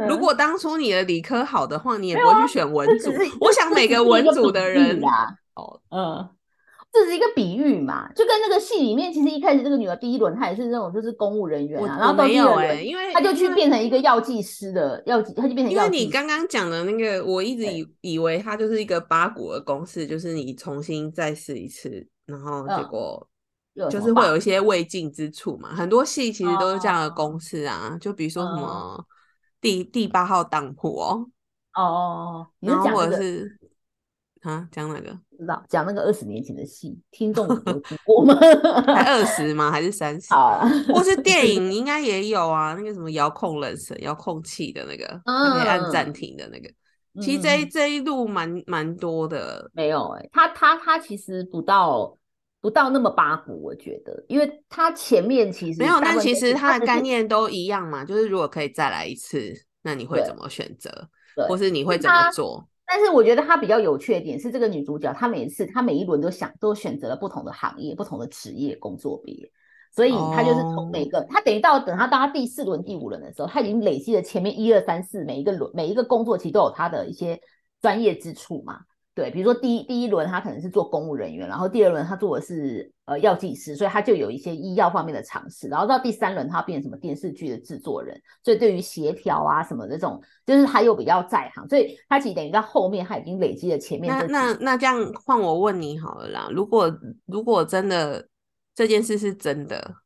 [0.09, 3.12] 如果当初你的理科好的话，你也不会去选文组。
[3.40, 6.26] 我想每个文组的人啊，哦，嗯，
[6.90, 15.70] 这是一个比喻嘛，就跟那个戏里面，其实一开始这个女儿第一轮她也是那种就是公务人员啊，然后到第二轮，因为她就去变成一个药剂师的药剂，她就变成。
[15.70, 23.26] 因为你刚刚讲的那个，我一直以以为它就是一个八股的公式，就是你重新再试一次，然后结果。
[23.90, 29.02] 就是会有一些未尽之处嘛，很多戏其实都是这样的公式啊，就比如说什么
[29.61, 31.26] 第第八号当铺哦，
[31.74, 33.59] 哦哦，你是讲的是
[34.42, 35.16] 啊，讲哪个？
[35.38, 38.35] 知道讲那个二十年前的戏，听众有 听过吗？
[38.85, 39.70] 才二十吗？
[39.70, 40.35] 还是三十？
[40.35, 46.68] 啊，或是电影 应该也有啊，那个什么遥控人生、遥控器的那个，可以按暂停的那个，
[47.22, 49.70] 其实这这一路蛮蛮多的。
[49.72, 52.14] 没有哎，他他他其实不到。
[52.60, 58.04] 不到那么八股，我觉得，因为它前面其实没有，但其实它的概念都一样嘛。
[58.04, 61.08] 就是如果可以再来一次，那你会怎么选择？
[61.48, 62.68] 或是你会怎么做？
[62.86, 69.34] 但是我觉得她比较有趣的点是，这个女主角她每一次她每一轮都想都选择了不同的行业、不同的职业工作别，
[69.94, 77.40] 所以她就是从每个她等于到等她到她第四轮、第五轮的时候，她已经累积了前面一二三四每一个轮每一个工作其实都有她的一些
[77.80, 78.80] 专业之处嘛。
[79.12, 94.16] 对，比如说第一第一轮他可能是做公务人员，然后第二轮他做的是呃药剂师，所以他就有一些医药方面的尝试，然后到第三轮他变成什么电视剧的制作人，所以对于协调啊什么这种，就是他又比较在行，所以他其实等于到后面他已经累积了前面。
[94.16, 96.96] 那那那这样换我问你好了啦，如果
[97.26, 98.28] 如果真的
[98.76, 99.96] 这件事是真的，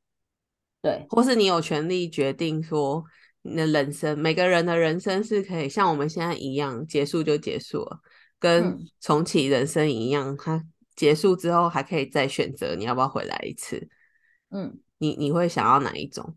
[0.80, 3.04] 对，或是你有权利决定说
[3.42, 8.00] 你的人生，每个人的人生是可以像我们现在一样结束就结束了。
[8.44, 10.62] 跟重启人生一样，它
[10.94, 13.88] 结束之后还可以再选择你要不要回来一次。
[14.50, 16.37] 嗯，你你会想要哪一种？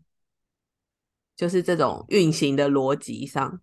[1.36, 3.60] 就是这种运行的逻辑上，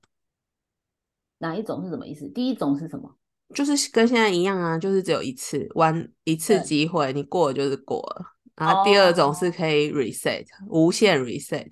[1.39, 2.29] 哪一种是什么意思？
[2.29, 3.17] 第一种是什么？
[3.53, 8.37] 就是跟现在一样啊，就是只有一次玩一次机会，你过了就是过了。
[8.55, 11.71] 然后第二种是可以 reset，无限 reset。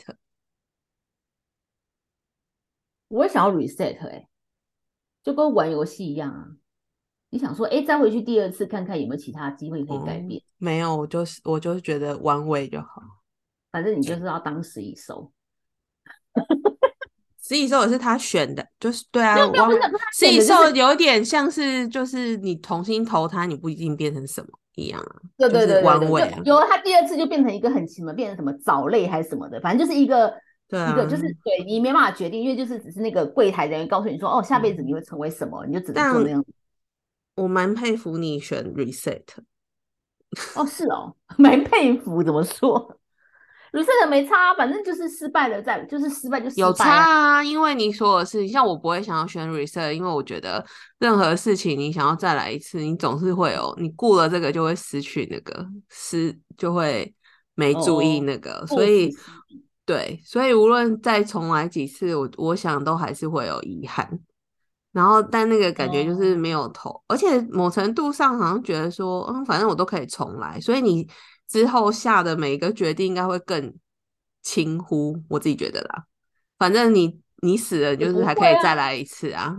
[3.10, 4.28] 我也想要 reset，哎，
[5.24, 6.58] 就跟玩游戏一样啊。
[7.34, 10.40] 你想说，哎，再回去第二次看看有没有其他机会可以改变？
[10.60, 13.02] 没有，我就是我就是觉得 one way 就好。
[13.72, 15.32] 反正你就是要当十一收，
[17.42, 19.36] 十一收也是他选的，就是对啊。
[20.14, 25.16] 十一收有点像是就是你重新投胎，你不一定变成什么一样啊。
[25.36, 30.32] 对对对对对，有他第二次就变成一个很什么，变成什么藻类还是什么的，反正就是一个
[30.70, 36.46] 一个就是对你没办法决定，因为就是只是那个柜台人员告诉你说，哦，下辈子你会成为什么，你就只能做那样。
[37.36, 39.24] 我蛮佩服你选 reset，
[40.56, 42.24] 哦，是哦， 蛮佩服。
[42.24, 43.00] 怎么说
[43.72, 47.44] ？reset 没差，反正就是失败了，再就是失败就有差啊。
[47.44, 50.64] 因为你说的是，像我不会想要选 reset，因为我觉得
[51.00, 57.12] 任何事情你想要再来一次，你总是会有你顾了这个就会失去那个，失就会
[57.56, 59.10] 没注意那个，所以
[59.86, 64.20] 对，所以无论再重来几次，我我想都还是会有遗憾。
[64.94, 71.10] 然后，但那个感觉就是没有头，而且某程度上好像觉得说，嗯，反正我都可以重来，所以你
[71.50, 73.74] 之后下的每一个决定应该会更
[74.44, 75.16] 轻忽。
[75.28, 76.06] 我自己觉得啦，
[76.60, 79.58] 反正你你死了就是还可以再来一次啊。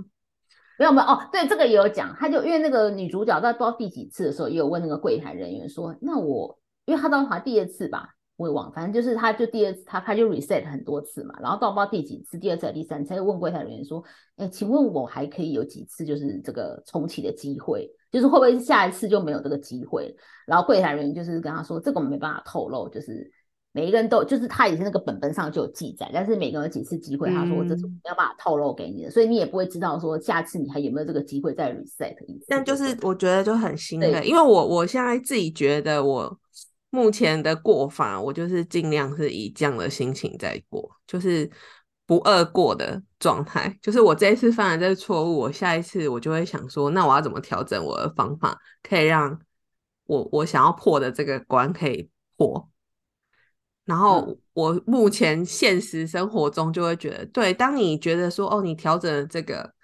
[0.79, 8.11] 没有没有哦，对这个也有讲，他就因为那个女主角在不知道第几次的时候，也有问那个柜台人员说，那我因为他到好像第二次吧。
[8.37, 14.03] 我也忘，反正就是他，就第二次他他就 reset 很多次嘛，然后到不知道第几次，第二次还是第三次，又问柜台人员说
[14.35, 17.89] ：“哎，请问我还可以有几次就是这个重启的机会？
[18.11, 20.13] 就是会不会是下一次就没有这个机会？”
[20.47, 23.31] 然后柜台人员就是跟他说：“这个我们没办法透露，就是
[23.71, 36.37] 每一个人都就是他也是那个本本上就有记载，但是每个人有几次机会，他说这是没有办法透露给你的，所以你也不会知道说下次你还有没有这个机会再 reset 一次。”但就是我觉得就很心累，因为我我现在自己觉得我。
[36.95, 41.51] 目前的过法，我就是尽量是以这样的心情在过，就是
[42.07, 43.77] 不饿过的状态。
[43.83, 48.57] 就是我这一次犯了这个错误，我下一次我就会想说，那我要怎么调整我的方法，
[48.89, 49.37] 可以让
[50.05, 52.71] 我我想要破的这个关可以破。
[53.85, 59.75] 然后我目前现实生活中就会觉得，对，当你觉得说，哦，你调整了这个，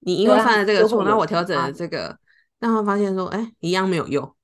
[0.00, 2.18] 你因为犯了这个错，那我调整了这个，
[2.58, 4.34] 让他发现说，哎，一样没有用。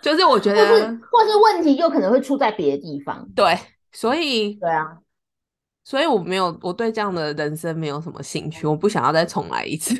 [0.00, 3.28] 就是我觉得，或是或是问题又可能会出在别的地方。
[3.34, 3.56] 对，
[3.92, 4.98] 所以对啊，
[5.84, 9.94] 所以我没有，我对这样的人生没有什么兴趣，我不想要再重来一次。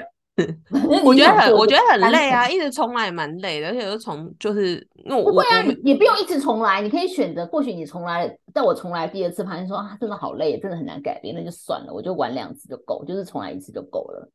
[1.05, 14.31] 我觉得很，我觉得很累啊，一直重来蛮累的，而且又重就是那我不会啊，也不用一直重来，你可以选择，或许你重来，但我重来第二次，发现说啊，真的好累，真的很难改变，那就算了，我就玩两次就够，就是重来一次就够了。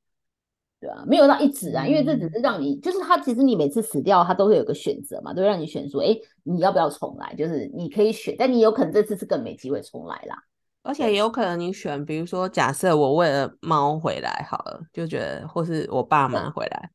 [0.79, 7.33] 对啊，没有到一直啊，因为这只是让你，就是他其实你每次死掉，他都会有个选择嘛，都会让你选说，哎，你要不要重来？
[7.33, 10.37] 就是你可以选，但你有可能这次是更没机会重来啦。
[10.83, 16.91] 而且也有可能你选，比如说假设我为了猫回来好了，就觉得，或是我爸妈回来，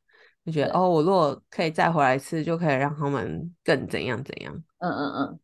[0.47, 4.55] 就觉得哦，我如果可以再回来一次，就可以让他们更怎样怎样。
[4.79, 5.41] 嗯嗯嗯。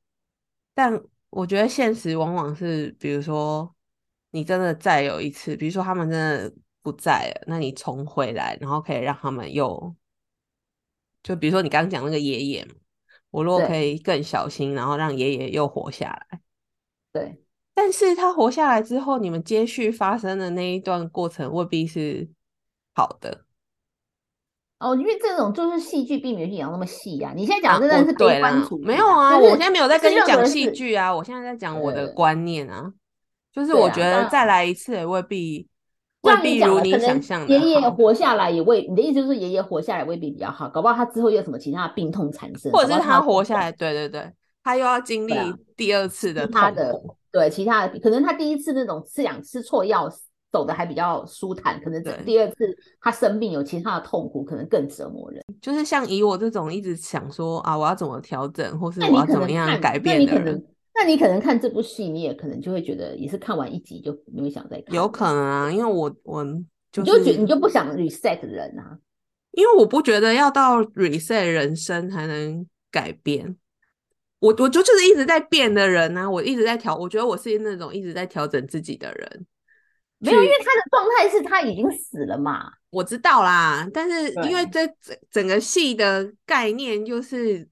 [0.74, 3.74] 但我觉得现实往往是，比如说
[4.30, 6.54] 你真的再有一次，比如说他们真的。
[6.90, 9.94] 不在了，那你重回来，然后可以让他们又，
[11.22, 12.66] 就比如说你刚刚讲那个爷爷，
[13.30, 16.40] 我如果可以更小心，然后让爷爷又活下来，
[17.12, 17.42] 对，
[17.74, 22.26] 但是他活下来之后，你们接续发生的那一段过程未必是
[22.94, 23.44] 好的。
[24.78, 27.34] 哦，因为这种就是戏剧，并没有讲那么细呀。
[27.36, 32.90] 你现在讲真的是悲观主义，没有啊，我现在没有在跟你讲戏剧啊，我现在在讲我的观念啊，
[33.52, 35.68] 就是我觉得再来一次也未必。
[36.36, 45.34] 未像讲的，必如你可能想象爷爷活下来也未，你的意思就是爷爷活下来未必比较好，搞不好他之后又有什么其他的病痛产生，或者是他活下来，对对对，他又要经历
[45.76, 46.94] 第二次的其他的，
[47.30, 50.10] 对其他的，可能他第一次那种吃两吃错药
[50.50, 52.14] 走的还比较舒坦，可能对。
[52.24, 55.42] 第二次他生病有其他的痛苦，可能更折磨人。
[55.60, 60.64] 就是像以我这种一直想说啊，我要怎么调整，或是我要怎么样，改变的人
[61.00, 66.44] 那你可能看这部戏，你也可能就会觉得也是看完一集就没有想再看，有可能啊，因为我我
[66.90, 68.98] 就你就觉你就不想 reset 人啊。
[69.52, 73.56] 因为我不觉得要到 reset 人生才能改变，
[74.40, 79.46] 我我就就是一直在变的人啊，我一直在调，我觉得我是那种一直在调整自己的人。
[80.18, 82.70] 没有，因去为他的状态是他已经死了嘛。
[82.90, 87.68] 我知道啦，但是因为对这整整个戏的概念就是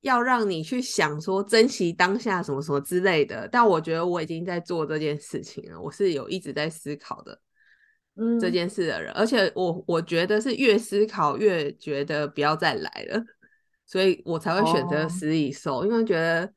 [0.00, 7.40] 要让你去想说珍惜当下什么什么之类的，但我觉得我已经在做这件事情了，我是有一直在思考的。
[8.16, 13.22] 嗯，这件事的人，而且我我觉得是越思考越觉得不要再来了，
[13.86, 16.52] 所以我才会选择哦食蚁兽，因为觉得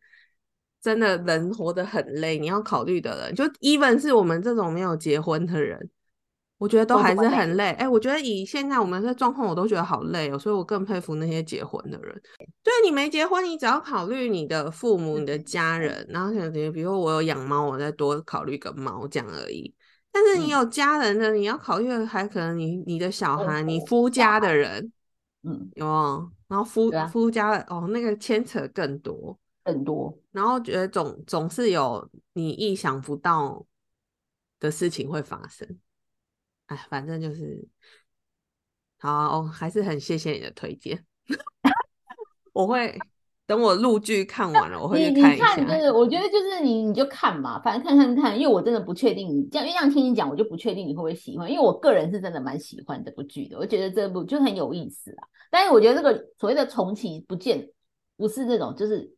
[0.81, 5.89] 真的人活得很累，你要考虑的人，就 even 是我们这种没有结婚的人，
[6.63, 7.71] 我觉得都还是很累。
[7.71, 12.21] 哎、我觉得以现在我们的状况，我都觉得好累哦，所以我更佩服那些结婚的人。
[12.63, 19.75] 对你没结婚，你只要考虑你的父母、你的家人，然后可能比如说我有养猫，我再多考虑个猫这样而已。
[20.09, 24.89] 但是你嗯有家人的，你要考虑的还可能你你的小生孩、你夫家的人
[25.43, 26.31] 嗯，有？
[26.47, 30.17] 然后夫啊夫家的哦，那个牵扯更多，更多。
[30.31, 33.65] 然后觉得总总是有你意想不到
[34.61, 35.67] 的事情会发生。
[36.67, 37.67] 哎，反正就是
[38.99, 41.05] 好啊、哦，还是很谢谢你的推荐，
[42.53, 42.97] 我会
[43.45, 45.79] 等我录剧看完了，我会你你去看就下。
[45.79, 55.27] 是我觉得就是你你就看嘛，反正看看看，因为我真的不确定你这样，因为这样听你讲，我就不确定你会不会喜欢，因为我个人是真的蛮喜欢这部剧的，我觉得这部就很有意思啊。
[55.51, 57.69] 但是我觉得这个所谓的重启不见
[58.15, 59.13] 不是那种，就是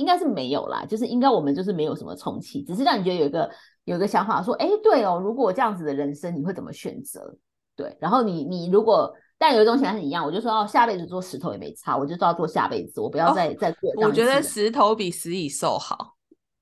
[0.00, 3.50] 应该是没有啦，就是应该我们就是没有什么重启，只是让你觉得有一个
[3.84, 7.36] 有一个想法说，哎，对哦，如果这样子的人生你会怎么选择？
[7.76, 16.16] 对，然后你你如果但有一种想法是一样，我就说哦，下辈子做石头也没差，我就都要做下辈子，我不要哦再、再做我觉得石头比食蚁兽好。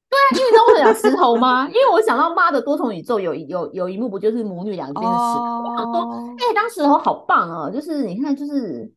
[0.34, 1.66] 因为你知道为什么讲石头吗？
[1.68, 5.42] 因为我想到《妈的多重宇宙有》有有一幕不就是母女两个变成石头？
[5.62, 7.70] 我想说，哦，哎、当石头好棒哦！
[7.70, 8.90] 就是你看，就是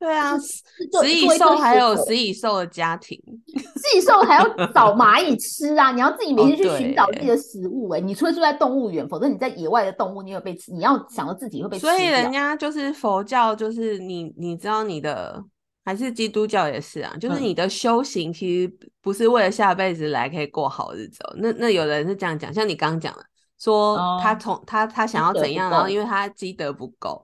[0.00, 0.62] 对啊，食
[1.02, 3.20] 食蚁兽还有食蚁兽的家庭，
[3.52, 5.92] 食蚁兽还要找蚂蚁吃啊！
[5.92, 12.32] 你要自己每哦天去寻找自己的食物、哎、你除非住在动物园，否则你在野外的动物，你有被吃，你要想到自己会被吃所以人。
[12.32, 15.44] 家就是佛教，就是你你知道你的，
[15.84, 18.72] 还是基督教也是啊，就是嗯你的修行其实
[19.02, 21.34] 不是为了下辈子来可以过好日子哦。
[21.36, 23.22] 那那有人是这样讲，像你刚刚讲的，
[23.58, 27.22] 说他哦从他他想要怎样，然后因为他积德不够。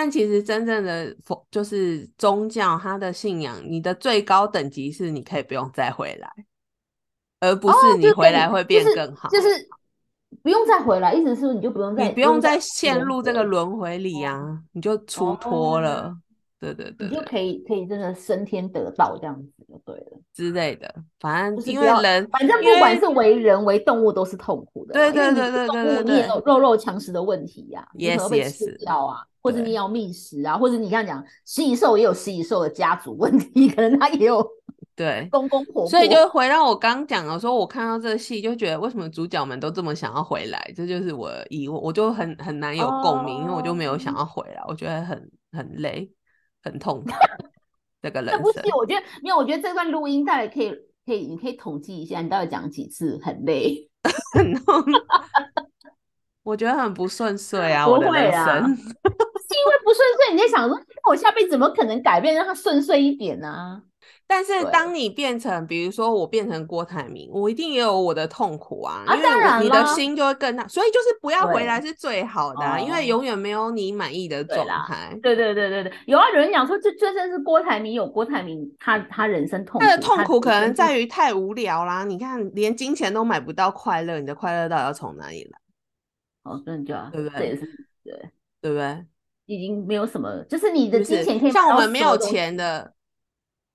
[0.00, 6.32] 但其实真正的佛就是宗教，它的信仰，你的最高等级是你可以不用再回来，
[7.38, 9.28] 而不哦是你回来会变更好。
[9.28, 9.48] 就是
[10.42, 16.16] 不用再回来，意思是你就不用再你不用再陷入这个轮回里啊，你就出脱哦了，
[16.58, 20.18] 对对对对你就可以可以真的升天得道这样子就对了。
[20.32, 34.46] 之类的，反正因为人，反正不管是为人为动物都是痛苦的对，对对对对动物你也有肉肉强食的问题呀、Yes, yes 吃掉啊，或者你要觅食啊，或者你刚讲食蚁兽也有食蚁兽的家族问题，可能他也有
[34.94, 44.18] 对，公公婆婆，所以就回到我刚讲的，说我看到这个戏就觉得为什么主角们都这么想要回来，这就是我的疑问，我就很很难有共鸣，因为我就没有想哦。
[44.18, 46.10] 要回来，我觉得很很累，
[46.62, 47.10] 很痛苦，
[48.02, 50.70] 这个人生这部戏，我觉得没有，我觉得这段录音大概可以
[51.06, 53.86] 可以，你可以统计一下，你到底讲几次很累。
[54.32, 54.82] 很痛，
[56.42, 58.76] 我觉得很不顺遂啊，不我的人会啊生。
[58.76, 63.82] 是因为不顺遂，你在想说，那我下辈子怎么可能改变，让它顺遂一点呢、
[64.28, 75.18] 但是对当你变成，比如说我变成郭台铭，我一定也有我的痛苦啊，啊因为你的心就会更大，所以就是不要回对来是最好的、啊，因哦为永远没有你满意的状态。
[75.20, 85.58] 对对对对对，有啊，有人讲说，这真正是郭台铭有郭台铭，他他人生痛苦，他的痛苦可能在于于太无聊啦，你看连金钱都买不到快乐，你的快乐到底要从哪里来，
[86.50, 87.60] 哦，真的就啊，对不这也对？
[87.60, 88.30] 是对，
[88.60, 89.06] 对不对？
[89.46, 92.94] 已经没有什么，就是你的就是金钱可以像我们没有钱的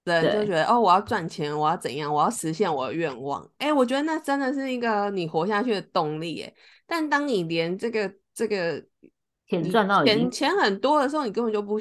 [0.06, 3.50] 人就觉得哦，我要赚钱，我要怎样，我要实现我的愿望。
[3.58, 6.42] 哎，我觉得那真的是一个你活下去的动力。
[6.42, 6.54] 哎，
[6.86, 8.84] 但当你连这个这个
[9.48, 11.80] 钱赚到钱钱很多的时候，你根本就不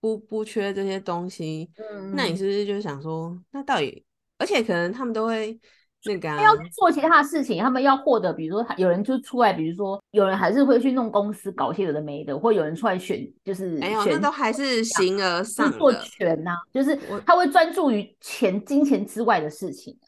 [0.00, 1.70] 不不缺这些东西。
[2.14, 4.04] 那你嗯是不是就想说，那到底？
[4.38, 5.58] 而且可能他们都会
[6.06, 16.00] 那个、啊、要做其他的事情，他们要获得，比如说有人就出来，比如说有人还是会去弄公司搞些有的没的，或有人出来选，就是没有，那选都还是形而上做的。
[16.00, 20.06] 权呐、就是他会专注于钱、金钱之外的事情啊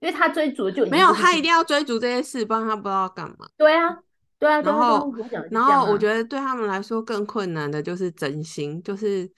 [0.00, 3.48] 因为他追逐的就没有，他一定要追逐这些事，不然他不知道干嘛。
[3.56, 3.96] 对啊，
[4.38, 5.10] 对啊，然后
[5.50, 9.28] 然后我觉得对他们来说更困难的就是真心，就是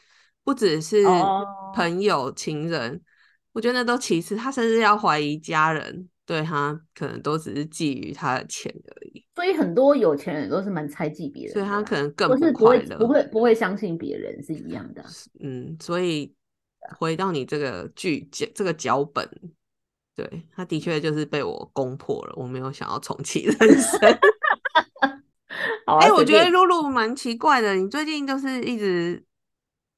[0.43, 3.01] 不只是哦朋友、情人，
[3.59, 12.97] 我觉得那都其次，他甚至要怀疑家人对他可能都只是觊觎他的钱而已，所以很多有钱人都是蛮猜忌别人啊，所以他可能更不会快乐。
[12.97, 15.09] 不会不会相信别人是一样的啊。
[15.41, 16.33] 嗯，所以
[17.01, 19.29] 回到你这个剧脚这个脚本，
[20.15, 23.99] 对他的确就是被我攻破了，我没有想要重启人生。
[25.87, 29.21] 哎、我觉得露露蛮奇怪的，你最近就是一直，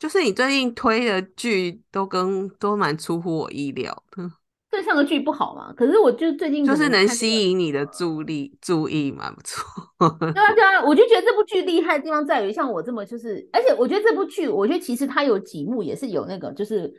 [0.00, 4.22] 就是你最近推的剧都跟都蛮出乎我意料的，
[4.70, 9.62] 对上个剧不好嘛，可是我就最近就是能吸引你的注意注意，蛮不错。
[9.98, 16.90] 对啊，对啊，我就觉得这部剧厉害的地方在于，像我这么就是，而且我觉得这部剧，我觉得其实它有几幕也是有那个，就是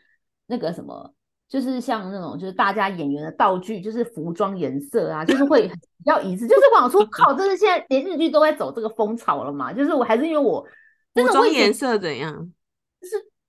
[0.45, 1.11] 那个什么，
[1.49, 6.47] 就是像那种就是大家演员的道具，就是服装颜色啊，就是会比较一致。
[6.47, 9.73] 就是我想说， 靠，这是现在连日剧都在走这个风潮了嘛？
[9.73, 10.63] 就是我还是因为我
[11.15, 12.51] 真服的颜色怎样？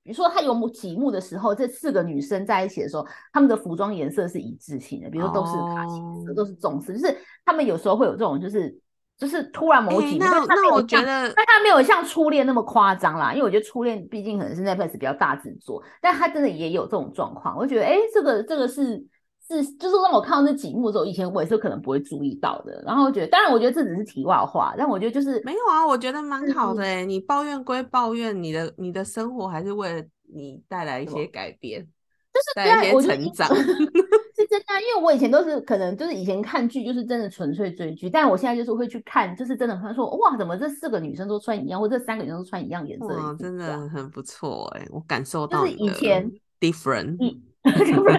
[0.05, 5.94] 比如说，他有某几幕的时候，这四个女生在一起的时候，她们的服装颜色是一致性的，比如说都是卡其
[6.24, 6.34] 色，哦。
[6.34, 8.76] 都是棕色，就是他们有时候会有这种，就是
[9.16, 19.05] 就是突然某哎几幕，那那我觉得但她没有像初恋那么夸张啦，因为我觉得初恋毕竟可能是 Netflix 比较大制作，但他真的也有这种状况，我就觉得哎，这个这个是
[19.53, 31.80] 是就是让我看到那几幕的时候，以前我也是可能不会注意到的，然后我觉得，当然我觉得这只是题外话，但我觉得就是没有啊，我觉得蛮好嗯的哎、你抱怨归抱怨，你的你的生活还是为了你带来一些改变，
[32.32, 33.48] 就是带来一些成长。
[34.34, 47.18] 是真的啊、因为我以前都是可能就是以前看剧就是真的纯粹追剧，但我现在就是会去看，就是真的他说哇，怎么这四个女生都穿一样，或者这三个女生都穿一样颜色真的很不错哎、我感受就是到以前 different。
[47.78, 48.18] 就是没有，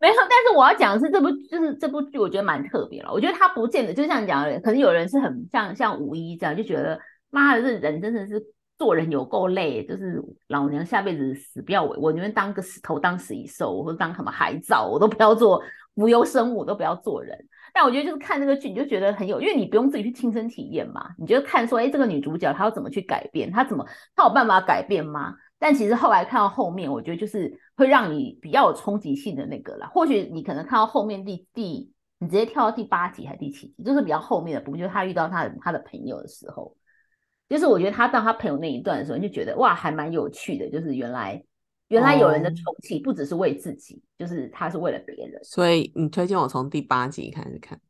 [0.00, 3.12] 但是我要讲的是这部就是这部剧，我觉得蛮特别了。
[3.12, 6.98] 我觉得它不见得就像你讲的，可能有人是很像像五一这样，就觉得
[7.30, 8.40] 妈的，这人真的是
[8.78, 15.60] 做人有够累，就是老娘下辈子死不要我，我宁愿当个石头当死蚁兽，或者当什么海藻，我都不要做
[15.94, 17.36] 无忧生物，我都不要做人。
[17.72, 23.84] 但我觉得就是看这个剧，你就觉得很有，因为你不用自己去亲身体验嘛，你就看说，哎，这个女主角她要怎么去改变，她怎么
[24.14, 25.34] 她有办法改变吗？
[25.64, 29.86] 但其实后来看到后面，我觉得就是会让你比较有冲击性的那个啦。
[29.86, 36.76] 或许你可能看到后面第第，你直接跳到第八集还是第七集，就是比较后面的部分，就是他遇到他的他的朋友的时候，
[37.48, 40.68] 就是我觉得他到他朋友那一段的时候，你就觉得哇，还蛮有趣的。
[40.68, 41.42] 就是原来
[41.88, 45.42] 原来有人的哦重启不只是为自己，就是他是为了别人。
[45.44, 47.80] 所以你推荐我从第八集开始看，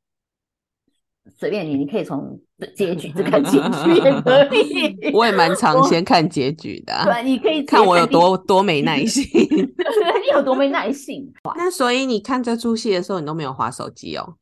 [1.38, 2.38] 随便你，你可以从
[2.76, 4.96] 结局只看结局也可以。
[5.14, 9.24] 我也蛮常先看结局的啊、对，你可以看我有多多没耐心。
[9.32, 11.32] 你有多没耐性。
[11.56, 14.36] 那所以你看这出戏的时候，你都没有划手机哦？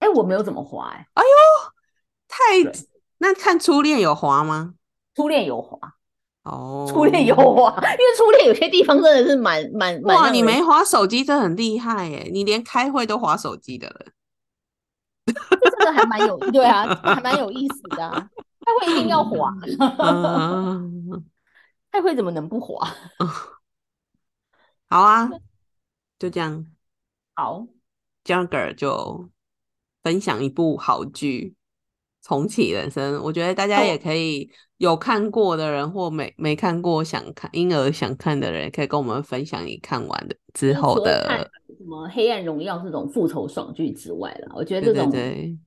[0.00, 1.72] 哎，我没有怎么滑、哎呦，
[2.28, 2.72] 太
[3.18, 4.74] 那看初恋有划吗？
[5.16, 5.78] 初恋有滑。
[6.42, 12.28] 哦，初恋有滑，因为初恋有些地方真的是蛮蛮蛮哇，你没划手机，这很厉害耶！
[12.30, 14.12] 你连开会都划手机的人。
[15.84, 18.30] 这个还蛮有对啊，还蛮有意思的、啊。
[18.64, 19.52] 开会一定要滑，
[19.98, 21.22] 嗯，
[21.92, 22.88] 开会怎么能不滑？
[24.88, 25.28] 好啊，
[26.18, 26.66] 就这样
[27.34, 27.66] 好
[28.24, 29.28] ，，Jagger 就
[30.02, 31.54] 分享一部好剧
[32.26, 41.48] 《重启人生》，我觉得大家也哦可以有看过的人或没没看过想看，婴儿想看的人，可以跟我们分享你看完的之后的，
[41.78, 45.12] 什么《黑暗荣耀》这种复仇爽剧之外了，我觉得这种，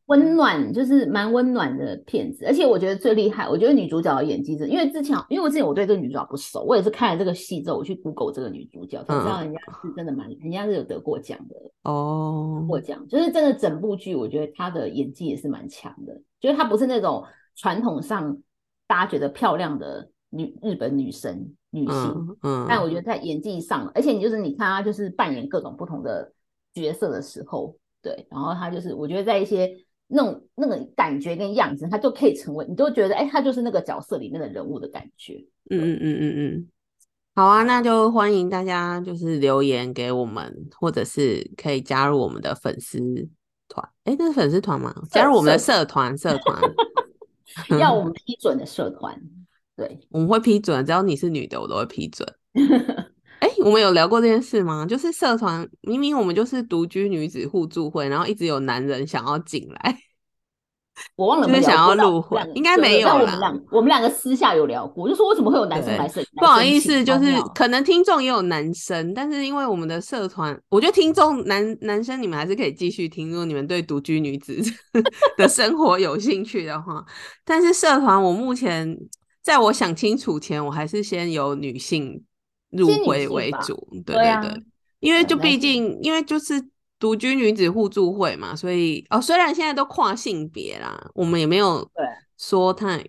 [0.07, 11.55] 温暖就是蛮温暖的片子，而且我觉得最厉害，我觉得女主角的演技真，因为之前因为我之前我对这个女主角不熟，我也是看了这个戏之后，我去 Google 这个女主角，才知道嗯人家是真的蛮，人家是有得过奖的。
[11.89, 17.23] 哦，过奖，就是真的整部剧，我觉得她的演技也是蛮强的，就是她不是那种
[17.55, 18.37] 传统上
[18.87, 26.31] 大家觉得漂亮的女日本女神女性，嗯嗯，但我觉得在演技上，而且你就是你看她就是扮演各种不同的
[26.73, 29.69] 角色的时候，对，然后她就是我觉得在一些
[30.07, 35.45] 那种那个感觉跟样子，她就可以成为你都觉得哎，她就是那个角色里面的人物的感觉。
[35.69, 36.67] 嗯嗯嗯嗯嗯，
[37.35, 42.99] 好啊，那就欢迎大家就是留言给我们，或者是可以加入我们的粉丝
[43.67, 43.87] 团。
[44.05, 44.95] 哎，那是粉丝团吗？
[45.11, 46.61] 加入我们的社社团，社团
[47.79, 49.19] 要我 们批准的社团，
[49.75, 52.27] 对，我们会批准，只要你是女的，我都会批准。
[53.39, 54.85] 诶，我们有聊过这件事吗？
[54.85, 59.97] 就是社团明明我们就是独居女子互助会，然后一直有男人想要进来。
[61.15, 63.13] 我忘了就是想要入会应该没有啦。
[63.15, 66.23] 我们两我们两个私下有聊过，就说为什么会有男生来生？
[66.35, 74.55] 不好意思，就是可能听众也有男生，但是因为我们的社团，我觉得听众男男生你们还是可以继续听，如果你们对独居女子
[75.37, 77.03] 的生活有兴趣的话。
[77.45, 78.97] 但是社团我目前
[79.43, 82.23] 在我想清楚前，我还是先由女性
[82.71, 84.63] 入会为主，对对啊对，
[84.99, 86.63] 因为就毕竟因为就是。
[86.99, 92.05] 独居女子互助会嘛，所以哦，虽然现在都跨性别啦，我们也没有对
[92.37, 93.05] 说太，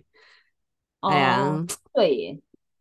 [0.99, 2.39] 哎呀，哦，对耶。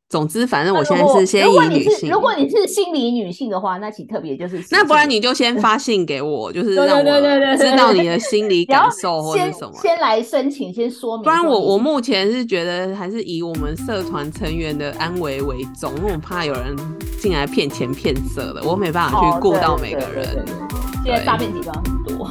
[0.08, 2.10] 总之，反正我现在是先以女性。
[2.10, 9.72] 如果你是心理女性的话，那请特别就是那不然你你就先发信给我，就 是让我知道你的心理感受或者什么。
[9.82, 16.76] 先来申请，先说明不然我我目前是觉得还是以我们社团成员的安危为重，因为我怕有人
[17.20, 20.24] 进来骗钱骗色的，我没办法哦去顾到每个人。
[20.24, 20.54] 对对对
[21.04, 22.30] 现在诈骗集团很多。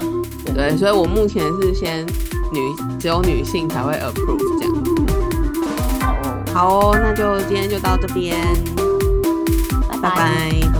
[0.56, 2.60] 对，所以我目前是先女
[2.98, 4.87] 只有女性才会 approve 这样。
[6.58, 8.36] 好哦，那就今天就到这边，
[9.88, 10.77] 拜拜拜。